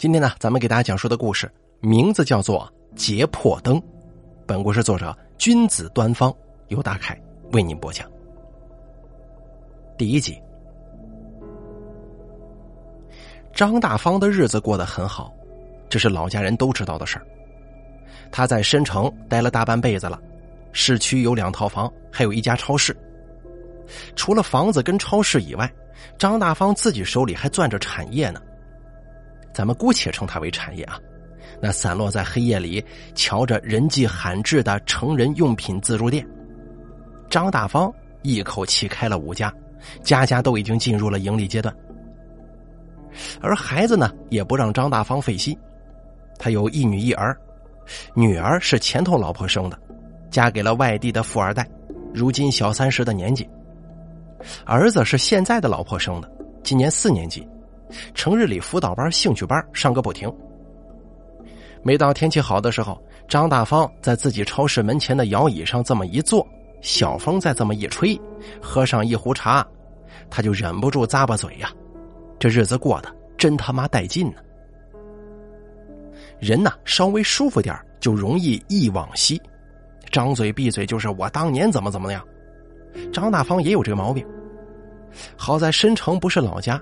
[0.00, 3.78] 今天呢，咱们给大家讲述的故事名字叫做《劫破灯》，
[4.46, 6.34] 本故事作者君子端方
[6.68, 7.20] 由大凯
[7.52, 8.10] 为您播讲。
[9.98, 10.40] 第一集，
[13.52, 15.30] 张大方的日子过得很好，
[15.90, 17.26] 这是老家人都知道的事儿。
[18.32, 20.18] 他在申城待了大半辈子了，
[20.72, 22.96] 市区有两套房，还有一家超市。
[24.16, 25.70] 除了房子跟超市以外，
[26.16, 28.40] 张大方自己手里还攥着产业呢。
[29.52, 30.98] 咱们姑且称它为产业啊，
[31.60, 36.26] 那散落在黑夜里、瞧着人迹罕至的成人用品自助店，
[37.28, 39.52] 张大方一口气开了五家，
[40.02, 41.74] 家家都已经进入了盈利阶段。
[43.40, 45.58] 而孩子呢，也不让张大方费心，
[46.38, 47.36] 他有一女一儿，
[48.14, 49.76] 女儿是前头老婆生的，
[50.30, 51.68] 嫁给了外地的富二代，
[52.14, 53.44] 如今小三十的年纪；
[54.64, 56.30] 儿子是现在的老婆生的，
[56.62, 57.46] 今年四年级。
[58.14, 60.32] 成日里辅导班、兴趣班上个不停。
[61.82, 66.46] 每到天气好的时候，张大方在自己超市门前的摇椅上这么一坐，
[66.82, 68.20] 小风再这么一吹，
[68.60, 69.66] 喝上一壶茶，
[70.28, 71.70] 他就忍不住咂巴嘴呀。
[72.38, 74.36] 这日子过得真他妈带劲呢！
[76.38, 79.40] 人呐，稍微舒服点就容易忆往昔，
[80.10, 82.22] 张嘴闭嘴就是我当年怎么怎么样。
[83.12, 84.26] 张大方也有这个毛病。
[85.36, 86.80] 好在申城不是老家。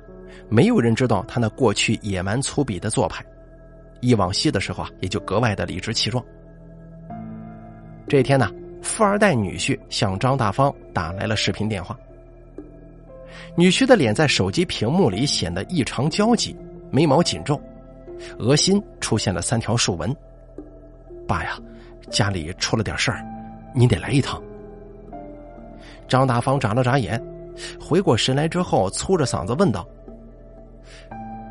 [0.49, 3.25] 没有人知道他那过去野蛮粗鄙的做派，
[4.01, 6.25] 忆往昔的时候啊，也就格外的理直气壮。
[8.09, 8.51] 这天呢，
[8.83, 11.97] 富二代女婿向张大方打来了视频电话。
[13.55, 16.57] 女婿的脸在手机屏幕里显得异常焦急，
[16.91, 17.61] 眉毛紧皱，
[18.39, 20.15] 额心出现了三条竖纹。
[21.27, 21.59] 爸呀，
[22.11, 23.23] 家里出了点事儿，
[23.75, 24.43] 你得来一趟。
[26.09, 27.23] 张大方眨了眨眼，
[27.79, 29.87] 回过神来之后，粗着嗓子问道。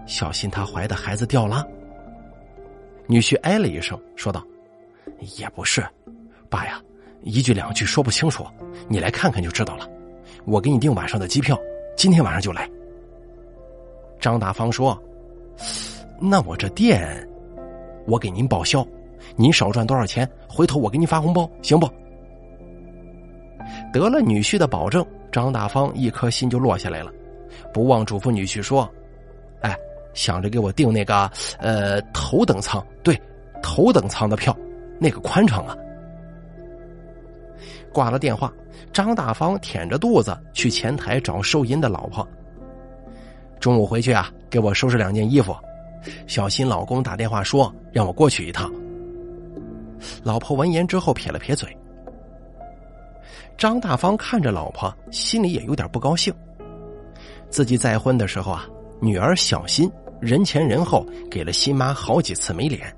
[0.08, 1.68] 小心她怀的孩子掉了。
[3.06, 4.44] 女婿哎了一声，说道
[5.38, 5.86] ：“也不是，
[6.50, 6.82] 爸呀，
[7.22, 8.44] 一句两句说不清楚，
[8.88, 9.88] 你来看看就知道了。
[10.46, 11.58] 我给你订晚上的机票，
[11.96, 12.68] 今天晚上就来。”
[14.20, 15.00] 张大方说
[16.20, 17.28] ：“那我这店，
[18.08, 18.86] 我给您报销，
[19.36, 21.88] 您少赚多少钱，回头我给你发红包，行不？”
[23.94, 27.12] 得了女婿的保证，张大方一颗心就落下来了，
[27.74, 28.90] 不忘嘱咐女婿说。
[29.62, 29.76] 哎
[30.18, 33.18] 想着给我订那个呃头等舱，对，
[33.62, 34.58] 头等舱的票，
[35.00, 35.78] 那个宽敞啊。
[37.94, 38.52] 挂了电话，
[38.92, 42.28] 张大方舔着肚子去前台找收银的老婆。
[43.60, 45.56] 中午回去啊，给我收拾两件衣服，
[46.26, 48.72] 小心老公打电话说让我过去一趟。
[50.24, 51.70] 老婆闻言之后撇了撇嘴。
[53.56, 56.34] 张大方看着老婆，心里也有点不高兴。
[57.50, 58.68] 自己再婚的时候啊，
[59.00, 59.92] 女儿小心。
[60.20, 62.92] 人前人后给了新妈好几次没脸，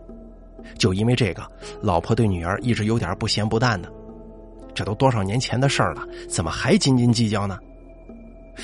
[0.78, 1.44] 就因为这个，
[1.82, 3.92] 老婆对女儿一直有点不咸不淡的。
[4.74, 7.58] 这都多少年前的事儿了，怎么还斤斤计较呢？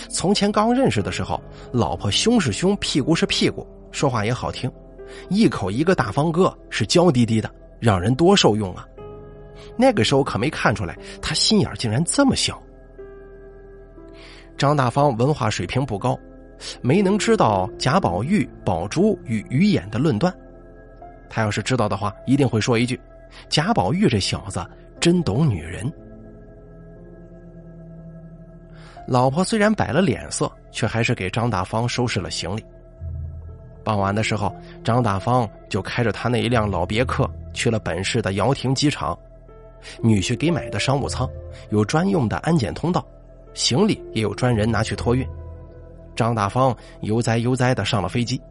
[0.10, 1.42] 从前刚认识的时候，
[1.74, 4.72] 老婆胸是胸，屁股是屁股，说话也好听，
[5.30, 7.50] 一口一个大方哥，是娇滴滴的，
[7.80, 8.88] 让人多受用啊。
[9.78, 12.62] 那个时候可没看出来，他心眼竟然这么小。
[14.58, 16.18] 张大方文化水平不高。
[16.82, 20.34] 没能知道贾宝玉、宝珠与鱼眼的论断，
[21.30, 23.00] 他要是知道的话，一定会说一句
[23.50, 24.66] ：“贾宝玉这小子
[25.00, 25.92] 真懂女人。”
[29.08, 32.66] 老婆虽然摆了脸色，却还是给张大方收拾了行李。
[33.84, 34.54] 傍晚的时候，
[34.84, 39.16] 张大方就开着他那一辆老别克去了本市的姚亭机场。
[40.02, 41.30] 女婿给买的商务舱
[41.70, 43.06] 有专用的安检通道，
[43.54, 45.28] 行李也有专人拿去托运。
[46.16, 48.42] 张大方悠哉悠哉的上了飞机，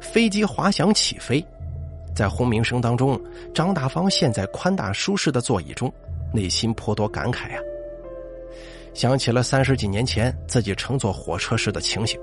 [0.00, 1.44] 飞机滑翔起飞，
[2.14, 3.18] 在轰鸣声当中，
[3.54, 5.90] 张大方陷在宽大舒适的座椅中，
[6.32, 7.60] 内心颇多感慨啊。
[8.94, 12.20] 想起了三十几年前自己乘坐火车时的情形。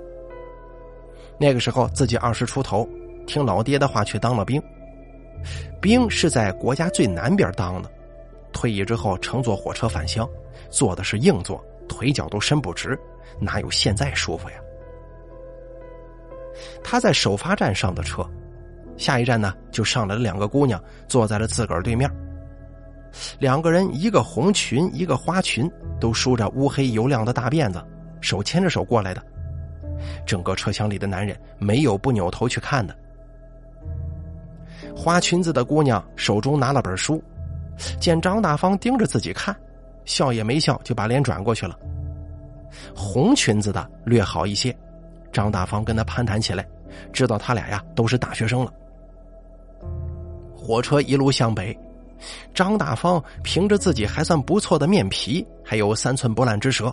[1.40, 2.88] 那个时候自己二十出头，
[3.26, 4.62] 听老爹的话去当了兵，
[5.82, 7.90] 兵是在国家最南边当的，
[8.52, 10.30] 退役之后乘坐火车返乡，
[10.70, 11.64] 坐的是硬座。
[11.90, 12.98] 腿脚都伸不直，
[13.40, 14.56] 哪有现在舒服呀？
[16.84, 18.26] 他在首发站上的车，
[18.96, 22.10] 下一站呢就上来了两个姑娘，坐在了自个儿对面。
[23.40, 25.70] 两个人，一个红裙，一个花裙，
[26.00, 27.84] 都梳着乌黑油亮的大辫子，
[28.22, 29.22] 手牵着手过来的。
[30.26, 32.96] 整个车厢里的男人没有不扭头去看的。
[34.96, 37.24] 花裙子的姑娘手中拿了本书，
[38.00, 39.56] 见张大方盯着自己看。
[40.10, 41.78] 笑也没笑，就把脸转过去了。
[42.96, 44.76] 红裙子的略好一些，
[45.32, 46.68] 张大方跟他攀谈起来，
[47.14, 48.74] 知道他俩呀都是大学生了。
[50.56, 51.78] 火车一路向北，
[52.56, 56.92] 张大方凭着自己还算不错的面皮，还有三寸不烂之舌，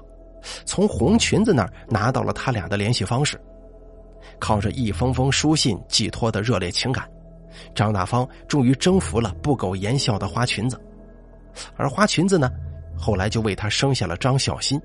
[0.67, 3.41] 从红裙子那儿拿到了他俩的联系方式。
[4.39, 7.09] 靠着一封封书信寄托的热烈情感，
[7.75, 10.79] 张大方终于征服了不苟言笑的花裙子，
[11.77, 12.51] 而花裙子呢，
[12.97, 14.81] 后来就为他生下了张小新。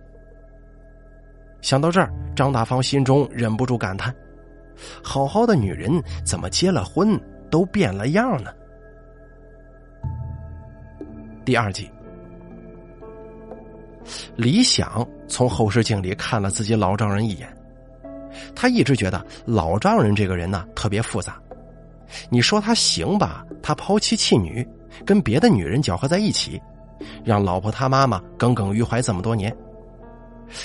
[1.62, 4.14] 想到这儿，张大方心中忍不住感叹：
[5.04, 7.20] 好好的女人，怎么结了婚
[7.50, 8.52] 都变了样呢？
[11.46, 11.90] 第二集，
[14.36, 17.48] 李想从后视镜里看了自己老丈人一眼。
[18.56, 21.40] 他一直觉得老丈人这个人呢特别复杂。
[22.30, 24.68] 你说他行吧，他抛妻弃女，
[25.06, 26.62] 跟别的女人搅和在一起，
[27.24, 29.56] 让老婆他妈妈耿耿于怀这么多年。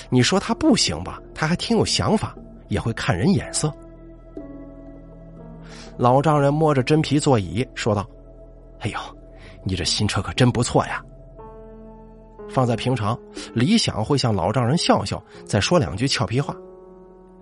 [0.09, 2.35] 你说他不行吧，他还挺有想法，
[2.67, 3.71] 也会看人眼色。
[5.97, 8.05] 老丈人摸着真皮座椅说道
[8.81, 8.99] ：“哎呦，
[9.63, 11.01] 你这新车可真不错呀。”
[12.49, 13.17] 放在平常，
[13.53, 16.55] 李想会向老丈人笑笑，再说两句俏皮话。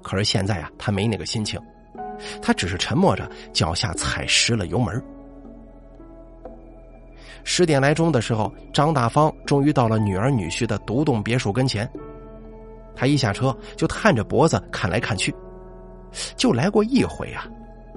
[0.01, 1.59] 可是现在啊，他没那个心情，
[2.41, 5.03] 他只是沉默着，脚下踩实了油门。
[7.47, 11.89] 十点来钟的时候，张大方终于到了女儿女婿的独栋别墅跟前。
[12.95, 15.33] 他一下车就探着脖子看来看去，
[16.35, 17.45] 就来过一回啊，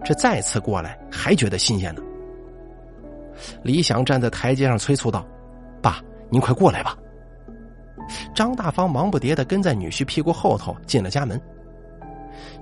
[0.04, 2.02] 这再次过来还觉得新鲜呢。
[3.62, 5.26] 李想站在台阶上催促道
[5.80, 6.96] ：“爸，您快过来吧。”
[8.34, 11.40] 张大方忙不迭的跟在女婿屁股后头进了家门。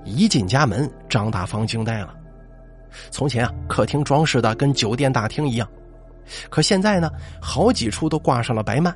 [0.05, 2.15] 一进家门，张大方惊呆了。
[3.11, 5.67] 从前啊，客厅装饰的跟酒店大厅一样，
[6.49, 7.09] 可现在呢，
[7.41, 8.93] 好几处都挂上了白幔，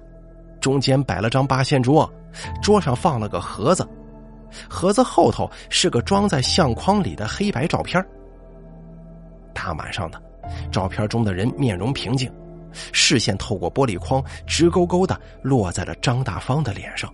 [0.60, 2.12] 中间摆了张八仙桌，
[2.62, 3.88] 桌上放了个盒子，
[4.70, 8.04] 盒子后头是个装在相框里的黑白照片。
[9.54, 10.22] 大晚上的，
[10.72, 12.32] 照片中的人面容平静，
[12.92, 17.14] 视线透过玻璃框直勾勾的落在了张大方的脸上。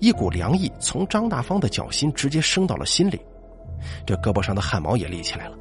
[0.00, 3.20] 一股凉意从张大方的脚心直接升到了心里，
[4.06, 5.56] 这胳膊上的汗毛也立起来了。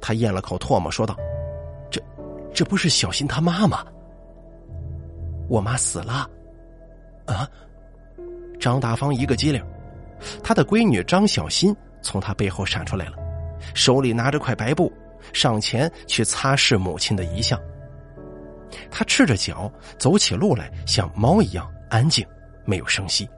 [0.00, 1.14] 他咽了口唾沫，说道：“，
[2.54, 3.84] 这不是小新他妈吗？
[5.48, 6.30] 我妈死了。”
[7.26, 7.48] 啊！
[8.60, 9.62] 张大方一个机灵，
[10.42, 13.16] 他的闺女张小新从他背后闪出来了，
[13.74, 14.92] 手里拿着块白布，
[15.32, 17.60] 上前去擦拭母亲的遗像。
[18.90, 22.24] 他赤着脚走起路来，像猫一样安静。
[22.66, 23.28] 没有声息。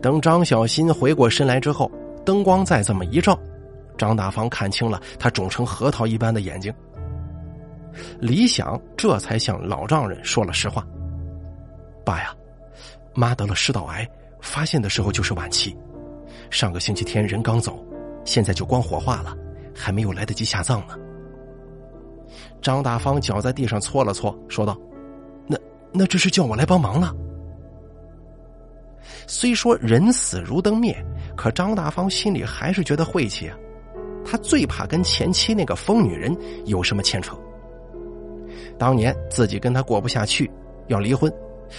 [0.00, 1.88] 等张小新回过身来之后，
[2.24, 3.38] 灯光再这么一照，
[4.02, 6.74] 张大方看清了他肿成核桃一般的眼睛。
[8.18, 10.84] 李想这才向老丈人说了实话
[12.04, 12.34] ：“爸呀，
[13.14, 14.04] 妈得了食道癌，
[14.40, 15.76] 发现的时候就是晚期，
[16.50, 17.80] 上个星期天人刚走，
[18.24, 19.36] 现在就光火化了，
[19.72, 20.98] 还没有来得及下葬呢。”
[22.60, 24.76] 张大方脚在地上搓了搓，说道。
[25.46, 25.56] 那
[25.92, 27.14] 那这是叫我来帮忙了。
[29.28, 30.92] 虽说人死如灯灭，
[31.36, 33.56] 可张大方心里还是觉得晦气啊。
[34.24, 37.36] 他最怕跟前妻那个疯女人有什么牵扯。
[38.78, 40.50] 当年自己跟他过不下去，
[40.88, 41.32] 要离婚，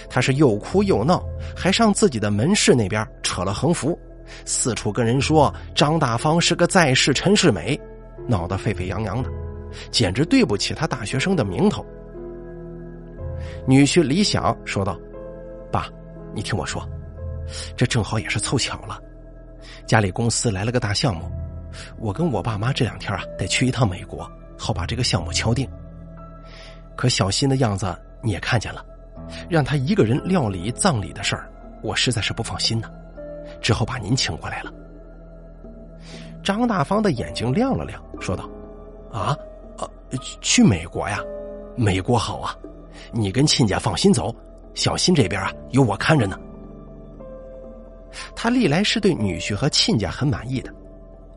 [0.08, 1.22] 他是又哭又闹，
[1.54, 3.98] 还上自己的门市那边扯了横幅，
[4.44, 7.78] 四处跟人说张大方是个在世陈世美，
[8.26, 9.28] 闹得沸沸扬扬的，
[9.90, 11.84] 简直对不起他大学生的名头。
[13.66, 14.98] 女婿李想说道
[15.70, 15.88] ：“爸，
[16.34, 16.86] 你听我说，
[17.76, 18.98] 这正好也是凑巧了，
[19.86, 21.30] 家里公司来了个大项目，
[21.98, 25.68] 我跟我爸妈这两天啊得去一趟美国，好把这个项目敲定。
[26.96, 28.84] 可小新的样子你也看见了，
[29.48, 31.50] 让他一个人料理葬礼的事儿，
[31.82, 32.90] 我实在是不放心呢，
[33.60, 34.72] 只好把您请过来了。”
[36.42, 38.48] 张大方的眼睛亮了亮，说道
[39.10, 39.36] ：“啊，
[39.78, 39.88] 呃，
[40.40, 41.18] 去美国呀？
[41.76, 42.56] 美国好啊。”
[43.12, 44.34] 你跟亲家放心走，
[44.72, 46.38] 小新这边啊有我看着呢。
[48.36, 50.72] 他历来是对女婿和亲家很满意的，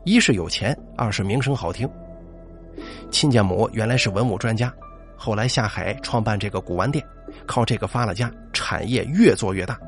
[0.08, 1.86] 一是有钱，二是名声好听。
[3.10, 4.72] 亲家母原来是文物专家，
[5.18, 7.04] 后来下海创办这个古玩店，
[7.46, 9.78] 靠这个发了家，产业越做越大。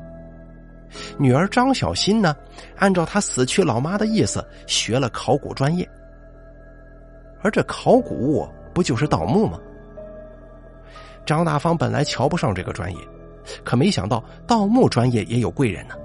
[1.17, 2.35] 女儿张小新呢，
[2.77, 5.89] 按照他死去老妈的意思，学了考古专业。
[7.41, 9.59] 而这考古不就是盗墓吗？
[11.25, 12.99] 张大方本来瞧不上这个专业，
[13.63, 15.95] 可没想到盗墓专业也有贵人呢。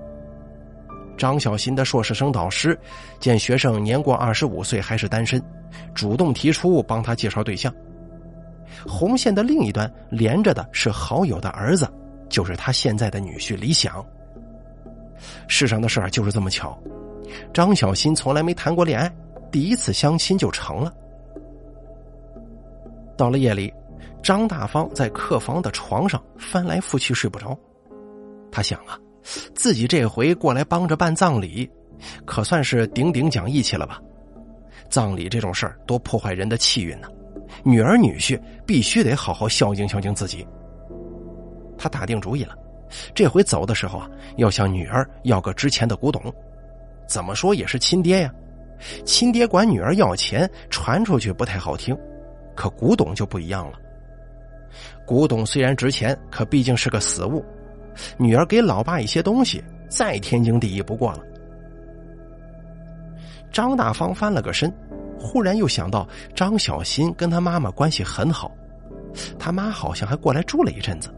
[1.16, 2.78] 张小新的硕士生导师
[3.18, 5.42] 见学生年过二十五岁还是单身，
[5.94, 7.72] 主动提出帮他介绍对象。
[8.86, 11.90] 红线的另一端连着的是好友的儿子，
[12.28, 14.04] 就是他现在的女婿李想。
[15.48, 16.78] 世上的事儿就是这么巧，
[17.52, 19.10] 张小新从来没谈过恋爱，
[19.50, 20.92] 第一次相亲就成了。
[23.16, 23.72] 到了夜里，
[24.22, 27.58] 张大方在客房的床上翻来覆去睡不着。
[28.52, 28.98] 他想啊，
[29.54, 31.68] 自己这回过来帮着办葬礼，
[32.24, 34.00] 可算是顶顶讲义气了吧？
[34.88, 37.08] 葬礼这种事儿多破坏人的气运呢，
[37.64, 40.46] 女儿女婿必须得好好孝敬孝敬自己。
[41.76, 42.54] 他打定主意了，
[43.12, 46.22] 这回走的时候啊，要向女儿要个值钱的古董。
[47.08, 48.32] 怎么说也是亲爹呀，
[49.04, 51.96] 亲爹管女儿要钱，传出去不太好听。
[52.54, 53.78] 可古董就不一样了。
[55.04, 57.44] 古董虽然值钱，可毕竟是个死物。
[58.16, 61.20] 女儿给老爸一些东西，再天经地义不过了。
[63.52, 64.72] 张大方翻了个身，
[65.18, 68.50] 忽然又想到张小新跟他妈妈关系很好，
[69.38, 71.08] 他妈好像还过来住了一阵子，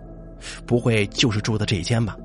[0.66, 2.16] 不会就是住的这间吧？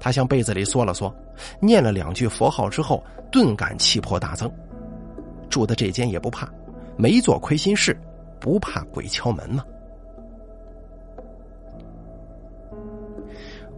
[0.00, 1.12] 他向被子里缩了缩，
[1.60, 4.48] 念了两句佛号之后，顿感气魄大增。
[5.50, 6.48] 住的这间也不怕。
[6.96, 7.96] 没做亏心事，
[8.40, 9.64] 不怕鬼敲门吗？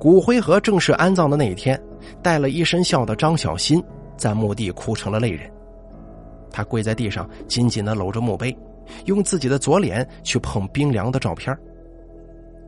[0.00, 1.78] 骨灰盒正式安葬的那一天，
[2.22, 3.84] 带了一身笑的张小新
[4.16, 5.48] 在墓地哭成了泪人。
[6.50, 8.56] 他跪在地上，紧紧的搂着墓碑，
[9.04, 11.54] 用自己的左脸去碰冰凉的照片。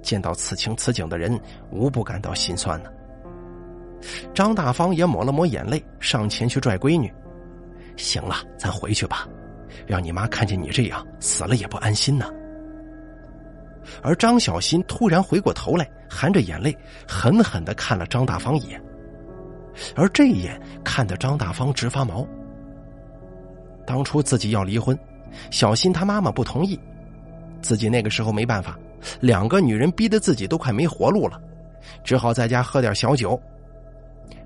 [0.03, 2.91] 见到此情此景的人，无不感到心酸呢。
[4.35, 7.11] 张大方也抹了抹眼泪，上前去拽闺女
[7.97, 9.27] ：“行了，咱回去吧。”
[9.89, 12.27] 让你妈看见你这样死了也不安心呢。
[14.03, 18.83] 而张小新突然回过头来，含着眼泪，狠狠的看了张大方一眼，
[19.95, 22.27] 而这一眼看得张大方直发毛。
[23.87, 24.99] 当初自己要离婚，
[25.51, 26.79] 小新他妈妈不同意，
[27.61, 28.79] 自己那个时候没办法，
[29.21, 31.41] 两个女人逼得自己都快没活路了，
[32.05, 33.41] 只好在家喝点小酒。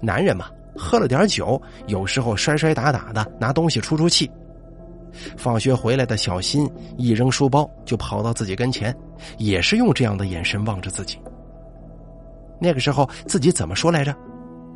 [0.00, 4.30] 男人嘛，喝了点酒，有时候摔摔打打的，拿东西出出气。
[5.36, 8.94] 放学回来的小新一扔书包就跑到自己跟前，
[9.38, 11.18] 也是用这样的眼神望着自己。
[12.60, 14.14] 那个时候自己怎么说来着？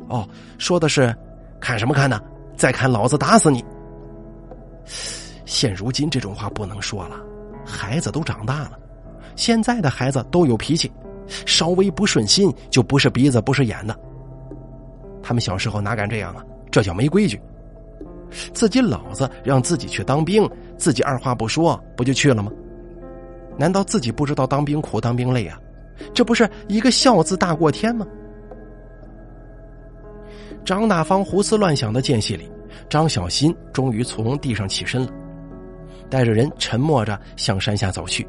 [0.09, 1.15] 哦，说的是
[1.59, 2.21] “看什么看呢？
[2.55, 3.63] 再看老子打死你！”
[5.45, 7.15] 现如今这种话不能说了，
[7.65, 8.79] 孩子都长大了，
[9.35, 10.91] 现在的孩子都有脾气，
[11.45, 13.97] 稍微不顺心就不是鼻子不是眼的。
[15.23, 16.43] 他们小时候哪敢这样啊？
[16.71, 17.39] 这叫没规矩。
[18.53, 22.51] 自己老子让自己去当兵，自己二话不说不就去了吗？
[23.57, 25.59] 难道自己不知道当兵苦、当兵累啊？
[26.13, 28.07] 这不是一个孝字大过天吗？
[30.63, 32.49] 张大方胡思乱想的间隙里，
[32.89, 35.09] 张小新终于从地上起身了，
[36.09, 38.27] 带着人沉默着向山下走去。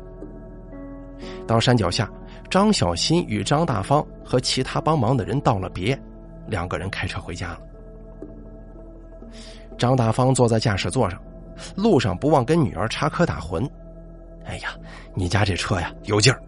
[1.47, 2.11] 到山脚下，
[2.50, 5.99] 张小新与张大方和其他帮忙的人道了别，
[6.47, 7.61] 两个人开车回家了。
[9.79, 11.21] 张大方坐在驾驶座上，
[11.75, 13.69] 路上不忘跟女儿插科打诨
[14.45, 14.76] ：“哎呀，
[15.14, 16.41] 你家这车呀有劲儿，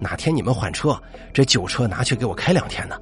[0.00, 1.00] 哪天你们换车，
[1.32, 2.98] 这旧车拿去给我开两天呢。”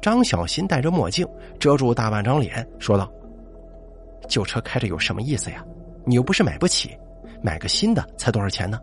[0.00, 1.26] 张小新戴着墨镜
[1.58, 3.10] 遮住大半张脸，说道
[4.28, 5.64] ：“旧车开着有什么意思呀？
[6.04, 6.96] 你又不是买不起，
[7.42, 8.80] 买个新的才多少钱呢？”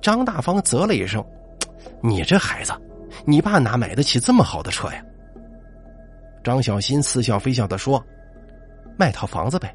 [0.00, 1.22] 张大方啧了一声
[2.00, 2.72] ：“你这孩子，
[3.26, 5.04] 你爸哪买得起这么好的车呀？”
[6.46, 8.00] 张小新似笑非笑的说
[8.96, 9.74] ：“卖套房子呗，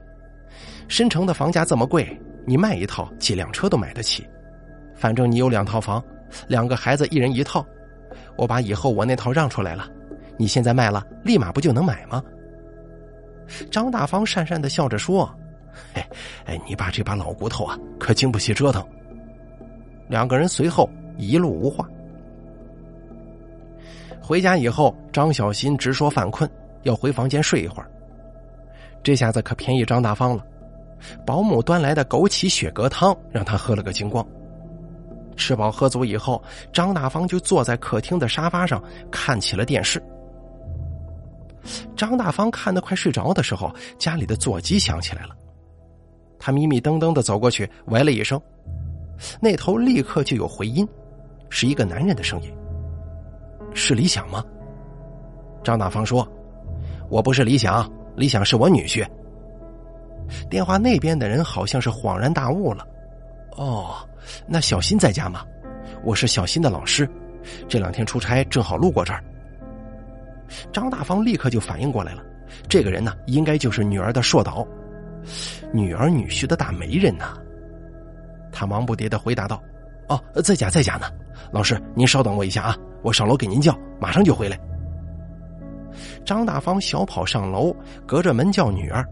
[0.87, 4.25] 申城的房价这么贵，你卖一套几辆车都买得起。
[4.95, 6.01] 反正你有两套房，
[6.47, 7.65] 两个孩子一人一套，
[8.37, 9.85] 我把以后我那套让出来了，
[10.37, 12.23] 你现在卖了，立马不就能买吗？”
[13.69, 15.29] 张大方讪讪的笑着说
[15.91, 16.07] ：“哎
[16.45, 18.81] 哎，你爸这把老骨头啊，可经不起折腾。”
[20.07, 21.85] 两个人随后一路无话。
[24.21, 26.49] 回家以后，张小新直说犯困。
[26.83, 27.89] 要回房间睡一会儿，
[29.03, 30.45] 这下子可便宜张大方了。
[31.25, 34.25] 保姆端来的枸杞雪蛤汤让他喝了个精光。
[35.35, 40.01] 吃饱喝足以后，张大方就坐在客厅的沙发上看起了电视。
[41.95, 45.35] 张大方看得快睡着的时候，家里的座机响起来了。
[46.37, 48.39] 他迷迷瞪瞪的走过去，喂了一声，
[49.39, 50.87] 那头立刻就有回音，
[51.49, 52.53] 是一个男人的声音。
[53.73, 54.43] 是李想吗？
[55.63, 56.27] 张大方说。
[57.11, 59.05] 我不是李想，李想是我女婿。
[60.49, 62.87] 电话那边的人好像是恍然大悟了，
[63.57, 63.95] 哦，
[64.47, 65.45] 那小新在家吗？
[66.05, 67.07] 我是小新的老师，
[67.67, 69.21] 这两天出差正好路过这儿。
[70.71, 72.23] 张大方立刻就反应过来了，
[72.69, 74.65] 这个人呢，应该就是女儿的硕导，
[75.73, 77.33] 女儿女婿的大媒人呐。
[78.53, 79.61] 他忙不迭的回答道
[80.07, 81.07] ：“哦，在家，在家呢。
[81.51, 84.57] 老师，您稍等我一下啊，我上楼给您叫，马上就回来。
[86.25, 87.75] 张大方小跑上楼，
[88.05, 89.05] 隔着门叫女儿：“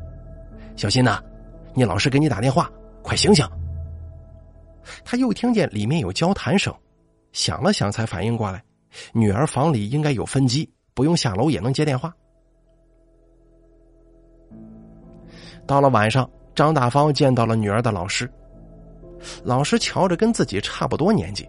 [0.75, 1.21] 小心呐，
[1.73, 2.69] 你老师给你打电话，
[3.01, 3.47] 快醒醒！”
[5.03, 6.73] 他又听见里面有交谈声，
[7.31, 8.63] 想了想才反应过来，
[9.13, 12.13] 女儿房里应该有分机，不用下楼也能接电话。
[15.67, 18.27] 到了晚上，张大方见到了女儿的老师，
[19.43, 21.47] 老师瞧着跟自己差不多年纪，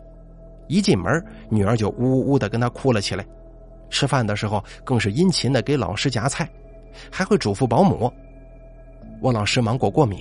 [0.69, 3.27] 一进门，女儿就呜呜的跟他哭了起来。
[3.91, 6.49] 吃饭的时候更是殷勤的给老师夹菜，
[7.11, 8.11] 还会嘱咐保姆
[9.21, 10.21] ：“我老师芒果过敏，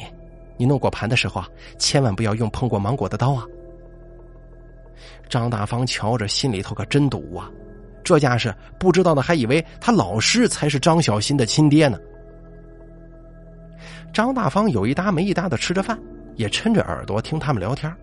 [0.58, 1.48] 你弄果盘的时候啊，
[1.78, 3.46] 千万不要用碰过芒果的刀啊。”
[5.30, 7.50] 张大方瞧着心里头可真堵啊，
[8.04, 12.00] 这架势不知道的还以为他老师才是张小新的亲爹呢。
[14.12, 15.98] 张大方有一搭没一搭的吃着饭，
[16.36, 17.94] 也抻着耳朵听他们聊天。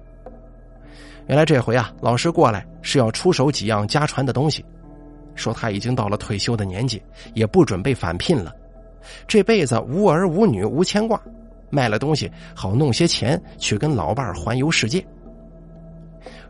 [1.27, 4.65] 原来这回啊，老师过来是要出手几样家传的东西。
[5.37, 7.01] 说他已经到了退休的年纪，
[7.35, 8.53] 也不准备返聘了，
[9.29, 11.21] 这辈子无儿无女无牵挂，
[11.71, 15.07] 卖了东西好弄些钱去跟老伴环游世界。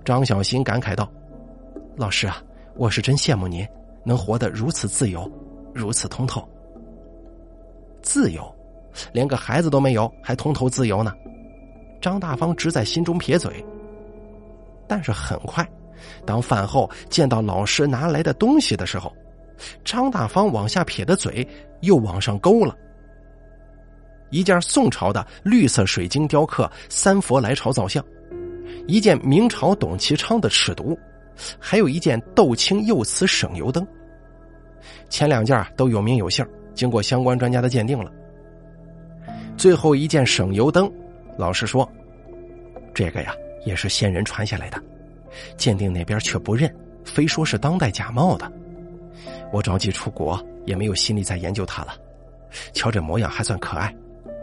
[0.05, 1.11] 张小新感慨道
[1.97, 2.43] ：“老师啊，
[2.77, 3.67] 我是真羡慕您，
[4.05, 5.31] 能活得如此自由，
[5.75, 6.49] 如此通透。
[8.01, 8.55] 自由，
[9.13, 11.13] 连个孩子都没有，还通透自由呢？”
[12.01, 13.65] 张大方直在心中撇嘴，
[14.87, 15.69] 但是很快。
[16.25, 19.15] 当饭后见到老师拿来的东西的时候，
[19.85, 21.47] 张大方往下撇的嘴
[21.81, 22.77] 又往上勾了。
[24.31, 28.05] 一件宋朝的绿色水晶雕刻三佛来朝造像，
[28.89, 30.97] 一件明朝董其昌的尺牍，
[31.59, 33.87] 还有一件豆青釉瓷省油灯。
[35.09, 36.45] 前两件都有名有姓，
[36.75, 38.11] 经过相关专家的鉴定了。
[39.57, 40.93] 最后一件省油灯，
[41.39, 41.89] 老实说，
[42.93, 43.33] 这个呀
[43.65, 44.83] 也是先人传下来的。
[45.57, 46.75] 鉴定那边却不认，
[47.05, 48.51] 非说是当代假冒的。
[49.53, 51.95] 我着急出国，也没有心力再研究它了。
[52.73, 53.95] 瞧这模样还算可爱，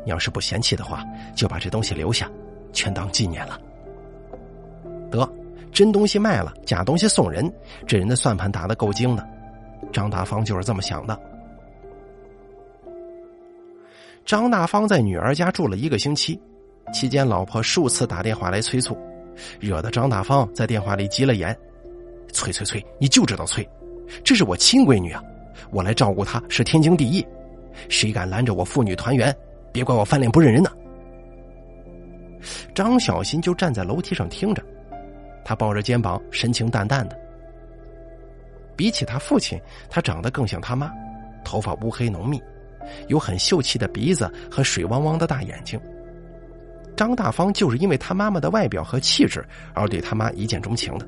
[0.06, 1.04] 你要是不嫌弃的话，
[1.36, 2.30] 就把这东西留下，
[2.72, 3.60] 全当纪念了。
[5.12, 5.28] 得，
[5.72, 7.52] 真东西卖了，假东西送人，
[7.86, 9.28] 这人的算盘打得够精的。
[9.92, 11.20] 张大方就是这么想的。
[14.26, 16.40] 张大方在女儿家住了一个星期，
[16.94, 18.98] 期间老婆数次打电话来催促。
[19.60, 21.58] 惹得张大方在电话里急了眼，
[22.32, 23.68] 催催催，你就知道催，
[24.24, 25.24] 这是我亲闺女啊，
[25.72, 27.26] 我来照顾她是天经地义，
[27.90, 29.36] 谁敢拦着我父女团圆，
[29.72, 30.72] 别怪我翻脸不认人呢。
[32.76, 34.64] 张小新就站在楼梯上听着，
[35.46, 37.18] 他抱着肩膀，神情淡淡的。
[38.76, 40.92] 比起他父亲，他长得更像他妈，
[41.46, 42.42] 头发乌黑浓密，
[43.08, 45.80] 有很秀气的鼻子和水汪汪的大眼睛。
[46.96, 51.08] 张大方就是因为他妈妈的外表和气质而对他妈一见钟情的。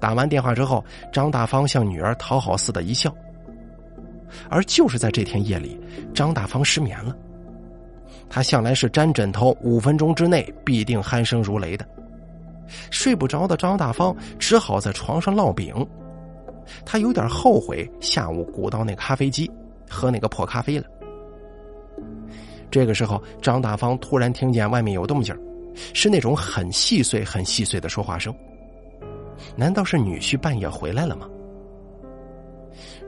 [0.00, 3.14] 打完电话之后，张大方向女儿讨好似的一笑。
[4.48, 5.80] 而就是在这天夜里，
[6.14, 7.16] 张大方失眠了。
[8.30, 11.86] 他向来是沾枕头五分钟之内必定鼾声如雷的，
[12.90, 15.74] 睡不着的张大方只好在床上烙饼。
[16.84, 19.50] 他有点后悔下午鼓捣那咖啡机，
[19.88, 20.84] 喝那个破咖啡了。
[22.70, 25.34] 这个时候，张大方突然听见外面有动静，
[25.94, 28.34] 是那种很细碎、很细碎的说话声。
[29.56, 31.28] 难道是女婿半夜回来了吗？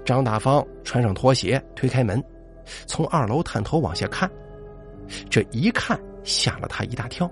[0.05, 2.23] 张大方穿上拖鞋，推开门，
[2.87, 4.31] 从二楼探头往下看。
[5.29, 7.31] 这一看，吓了他一大跳。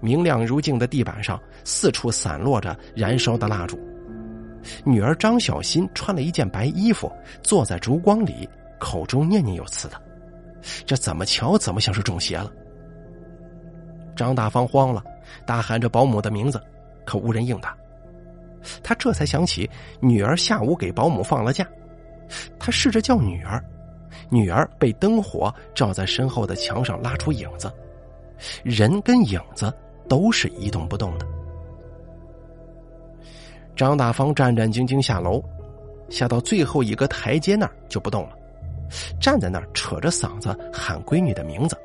[0.00, 3.78] 明亮如镜的地板上，四处散落着燃烧的蜡烛。
[4.84, 7.10] 女儿张小新穿了一件白衣服，
[7.42, 10.00] 坐在烛光里，口中念念有词的。
[10.86, 12.50] 这怎么瞧怎么像是中邪了。
[14.16, 15.02] 张大方慌了，
[15.44, 16.60] 大喊着保姆的名字，
[17.04, 17.76] 可无人应答。
[18.82, 19.68] 他这才想起
[20.00, 21.66] 女儿下午给保姆放了假，
[22.58, 23.62] 他试着叫女儿，
[24.30, 27.70] 女儿被灯火照在身后的墙上拉出影子，
[28.62, 29.72] 人跟影子
[30.08, 31.26] 都是一动不动的。
[33.76, 35.42] 张大方战战兢兢下楼，
[36.08, 38.36] 下到最后一个台阶那儿就不动了。
[39.20, 41.76] 站在那儿，扯着嗓子喊闺女的名字。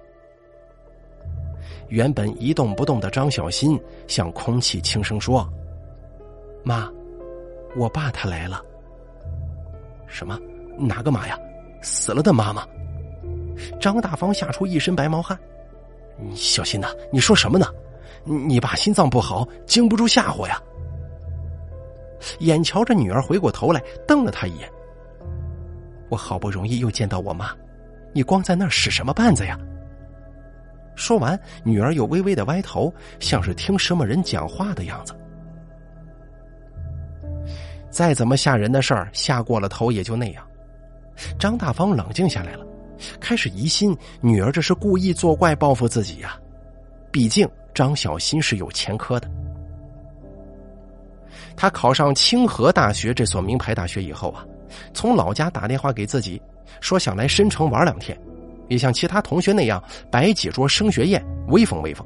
[1.88, 5.48] 原本一动不动的张小新向空气轻声说
[6.64, 6.92] ：“妈，
[7.76, 8.64] 我爸他来了。”
[10.06, 10.40] 什么？
[10.78, 11.38] 哪个妈呀？
[11.82, 12.68] 死了的妈妈？
[13.80, 15.38] 张大方吓出一身白毛汗。
[16.36, 17.68] 小新呐，你说什么呢？
[18.24, 20.62] 你爸心脏不好，经不住吓唬呀。
[22.40, 24.70] 眼瞧着女儿回过头来，瞪了他一眼。
[26.10, 27.52] 我好不容易又见到我妈，
[28.14, 29.58] 你光在那儿使什么绊子呀？
[30.96, 35.16] 说完，女儿又微微的歪头，像是听什么人讲话的样子。
[37.90, 40.46] 再怎么吓人的事儿，吓过了头也就那样。
[41.40, 42.66] 张大方冷静下来了，
[43.20, 46.38] 开始疑心女儿这是故意作怪报复自己呀。
[47.12, 49.30] 毕竟张小新是有前科的。
[51.56, 54.46] 他考上清河大学这所名牌大学以后啊，
[54.94, 56.42] 从老家打电话给自己，
[56.82, 58.18] 说想来申城玩两天，
[58.68, 62.06] 也像其他同学那样摆几桌升学宴，威风威风。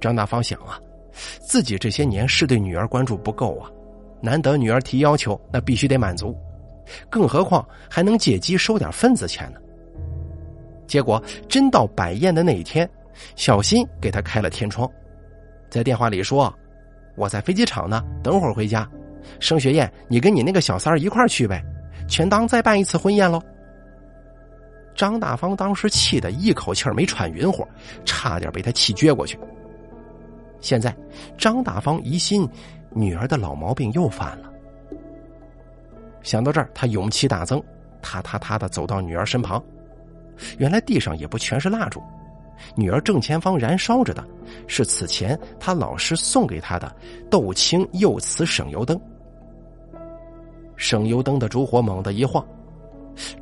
[0.00, 0.80] 张大方想啊，
[1.40, 3.70] 自己这些年是对女儿关注不够啊，
[4.20, 6.36] 难得女儿提要求，那必须得满足。
[7.08, 9.60] 更何况还能借机收点份子钱呢。
[10.86, 12.88] 结果真到摆宴的那一天，
[13.36, 14.90] 小新给他开了天窗，
[15.70, 16.52] 在电话里说
[17.16, 18.86] ：“我在飞机场呢，等会儿回家。
[19.40, 21.62] 升学宴你跟你那个小三儿一块去呗，
[22.08, 23.42] 全当再办一次婚宴喽。”
[24.94, 27.66] 张大方当时气得一口气没喘匀乎，
[28.04, 29.38] 差点被他气撅过去。
[30.60, 30.94] 现在
[31.38, 32.46] 张大方疑心
[32.90, 34.52] 女儿的老毛病又犯了。
[36.22, 37.60] 想到这儿，他勇气大增，
[38.02, 39.60] 踏踏踏的走到女儿身旁。
[40.58, 42.00] 原来地上也不全是蜡烛，
[42.76, 44.22] 女儿正前方燃烧着的，
[44.68, 46.94] 是此前他老师送给他的
[47.30, 49.00] 豆青釉瓷省油灯。
[50.76, 52.44] 省油灯的烛火猛地一晃，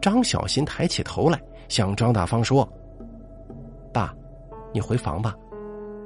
[0.01, 2.69] 张小新抬起头来，向张大方说
[3.93, 4.15] ：“爸，
[4.73, 5.35] 你回房吧，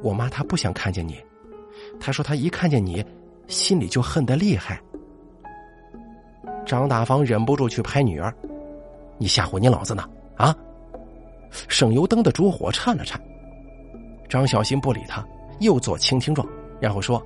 [0.03, 1.17] 我妈她不想看见你，
[1.99, 3.05] 她说她一看见你，
[3.49, 4.81] 心里就恨得厉害。”
[6.65, 8.33] 张大方忍不住去拍女儿
[9.19, 10.09] ：“你吓唬你老子呢？
[10.37, 10.55] 啊！”
[11.69, 13.21] 省油灯的烛火颤了颤。
[14.29, 15.25] 张小新不理他，
[15.61, 16.47] 又做倾听状，
[16.81, 17.25] 然后说：“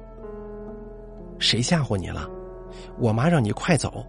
[1.38, 2.28] 谁吓唬你了？
[2.98, 4.04] 我妈让你快走，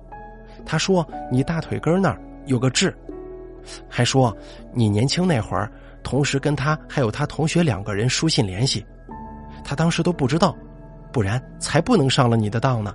[0.65, 2.95] 她说你大腿根那儿有个痣，
[3.87, 4.35] 还说
[4.73, 5.71] 你年轻那会儿，
[6.03, 8.85] 同时跟他还有他同学两个人书信联系，
[9.63, 10.55] 他当时都不知道，
[11.11, 12.93] 不然才不能上了你的当呢。”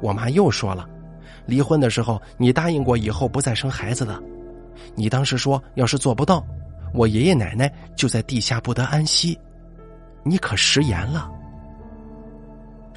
[0.00, 0.88] 我妈又说了，
[1.46, 4.22] 离婚的时候你答应过以后不再生孩子的，
[4.94, 6.44] 你当时说要是做不到，
[6.92, 9.38] 我爷爷奶奶就在地下不得安息，
[10.22, 11.30] 你可食言了。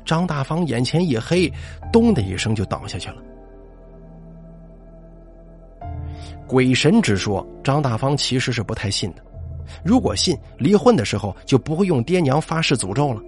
[0.05, 1.51] 张大方眼前一黑，
[1.91, 3.17] 咚的一声就倒下去了。
[6.47, 9.23] 鬼神之说，张大方其实是不太信的。
[9.83, 13.21] 如果信，离婚的时候就不会用爹娘发誓诅咒了。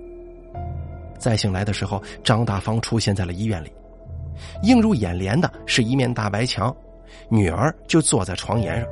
[1.20, 3.72] 再醒来的时候，张大方出现在了医院里，
[4.64, 6.76] 映入眼帘的是一面大白墙，
[7.30, 8.90] 女儿就坐在床沿上。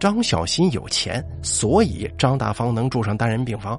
[0.00, 3.78] 张小新有钱，所以张大方能住上单人病房。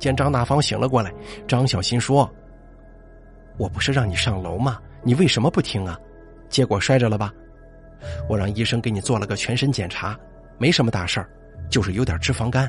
[0.00, 1.12] 见张大方醒了过来，
[1.46, 2.28] 张小新说
[3.56, 4.80] ：“我不是让你上楼吗？
[5.04, 5.96] 你为什么不听啊？
[6.48, 7.32] 结果摔着了吧？
[8.28, 10.18] 我让医生给你做了个全身检查，
[10.58, 11.30] 没什么大事儿，
[11.68, 12.68] 就是有点脂肪肝。”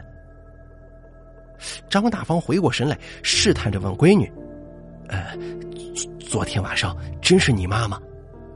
[1.89, 4.31] 张大方回过神来，试探着问闺女
[5.07, 5.37] ：“呃，
[6.19, 7.99] 昨天晚上真是你妈吗？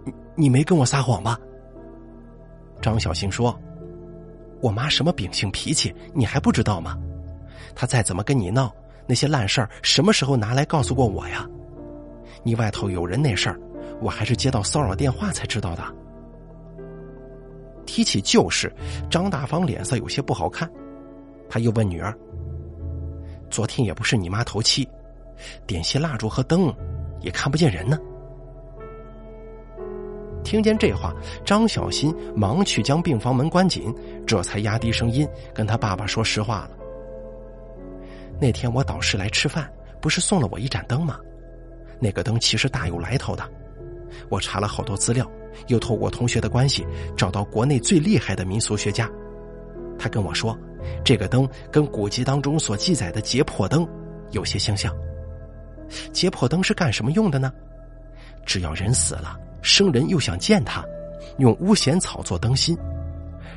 [0.03, 1.39] 你你没跟我撒谎吧？”
[2.81, 3.57] 张小新说
[4.59, 6.97] ：“我妈什么秉性脾气，你还不知道吗？
[7.75, 8.73] 他再怎么跟你闹，
[9.05, 11.47] 那些烂事儿什么时候拿来告诉过我呀？
[12.41, 13.59] 你外头有人那事儿，
[14.01, 15.83] 我还是接到骚扰电话才知道的。”
[17.85, 18.73] 提起旧事，
[19.09, 20.69] 张大方脸色有些不好看，
[21.49, 22.17] 他又问女儿。
[23.49, 24.88] 昨天也不是你妈头七，
[25.67, 26.73] 点些蜡烛和灯，
[27.21, 27.97] 也看不见人呢。
[30.43, 31.13] 听见这话，
[31.45, 33.93] 张小新忙去将病房门关紧，
[34.25, 36.71] 这才压低声音跟他爸爸说实话了。
[38.39, 39.71] 那天我导师来吃饭，
[40.01, 41.19] 不是送了我一盏灯吗？
[41.99, 43.49] 那个灯其实大有来头的，
[44.29, 45.29] 我查了好多资料，
[45.67, 49.09] 又透过同学的关系找到国内最厉害的民俗学家，
[49.97, 50.57] 他跟我说。
[51.03, 53.87] 这个灯跟古籍当中所记载的结魄灯
[54.29, 54.93] 有些相像。
[56.13, 57.51] 结魄灯是干什么用的呢？
[58.45, 60.85] 只要人死了，生人又想见他，
[61.39, 62.77] 用乌藓草做灯芯，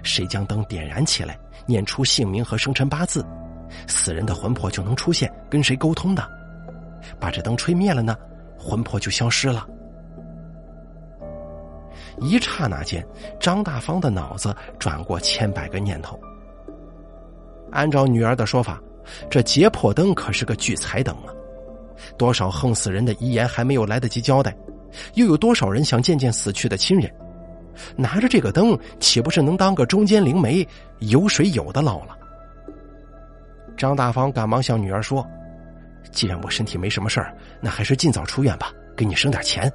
[0.02, 3.22] 谁将灯点燃起来，念出姓名和生辰八字，
[3.87, 6.28] 死人的魂魄就能出现，跟谁沟通的。
[7.18, 8.16] 把这灯吹灭了呢，
[8.59, 9.66] 魂魄就消失了。
[12.20, 13.07] 一刹那间，
[13.38, 16.18] 张大方的脑子转过千百个念头。
[17.70, 18.81] 按照女儿的说法，
[19.31, 21.31] 这劫魄灯可是个聚财灯啊！
[22.16, 24.57] 多少横死人的遗言还没有来得及交代，
[25.14, 27.09] 又有多少人想见见死去的亲人？
[27.94, 30.66] 拿着这个灯，岂不是能当个中间灵媒，
[30.98, 32.17] 有水有的捞了？
[33.78, 35.26] 张大方赶忙向女儿说
[36.12, 39.72] ：“既然我身体没什么事儿，那还是尽早出院吧，给你省点钱。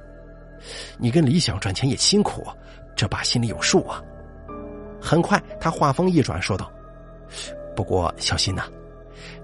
[0.98, 2.46] 你跟李想赚钱也辛苦，
[2.94, 4.00] 这爸心里有数啊。”
[5.00, 6.70] 很快，他话锋一转，说道。
[7.74, 8.64] 不过小心呐，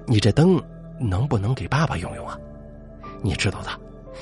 [0.06, 0.62] 你这灯
[0.98, 2.38] 能不能给爸爸用用啊？
[3.22, 3.70] 你知道的，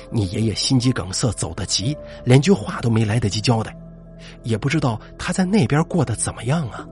[0.09, 3.75] 你爷爷心肌梗塞走得急，连句话都没来得及交代，
[4.43, 6.87] 也不知道他在那边过得怎么样啊。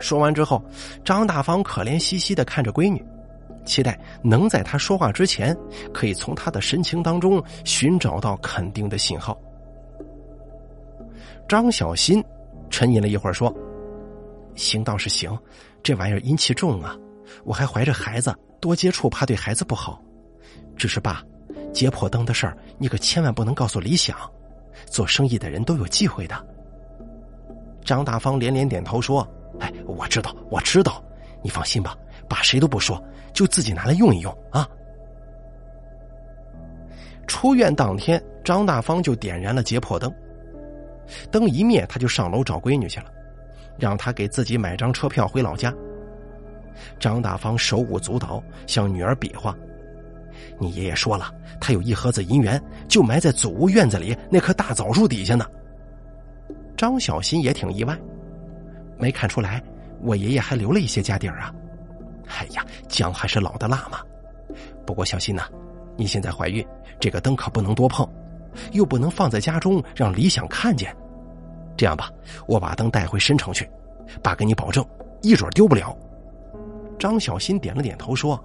[0.00, 0.60] 说完之后，
[1.04, 3.04] 张大方可怜兮兮的看着闺女，
[3.66, 5.54] 期待能在他说话之前，
[5.92, 9.38] 可以从他的神情当中寻找到肯定的信号。
[11.46, 12.24] 张小新
[12.70, 13.54] 沉吟了一会儿，说
[14.56, 15.38] ：“行倒是行，
[15.82, 16.96] 这玩意儿阴气重啊，
[17.44, 20.02] 我还怀着孩子，多接触怕对孩子不好。
[20.76, 21.22] 只是爸，
[21.74, 24.16] 解破灯的事儿，你可千万不能告诉李想，
[24.86, 26.46] 做生意的人都有忌讳的。”
[27.84, 29.28] 张大方连连点头说。
[29.90, 31.02] 我知道，我知道，
[31.42, 31.96] 你放心吧，
[32.28, 34.68] 爸谁都不说，就自己拿来用一用啊。
[37.26, 40.12] 出院当天，张大方就点燃了解破灯，
[41.30, 43.06] 灯一灭，他就上楼找闺女去了，
[43.78, 45.72] 让他给自己买张车票回老家。
[46.98, 49.56] 张大方手舞足蹈，向女儿比划
[50.58, 55.46] ：“你爷爷说了，他有一盒子银元，就埋在祖屋院子里那棵大枣树底下呢。”
[56.76, 57.96] 张小新也挺意外。
[58.98, 59.62] 没看出来，
[60.02, 61.54] 我爷爷还留了一些家底儿啊！
[62.28, 64.00] 哎呀，姜还是老的辣嘛。
[64.86, 65.42] 不过小心呐，
[65.96, 66.66] 你现在怀孕，
[66.98, 68.08] 这个灯可不能多碰，
[68.72, 70.94] 又不能放在家中让李想看见。
[71.76, 72.10] 这样吧，
[72.46, 73.68] 我把灯带回申城去，
[74.22, 74.84] 爸给你保证，
[75.22, 75.96] 一准丢不了。
[76.98, 78.42] 张小新点了点头说：“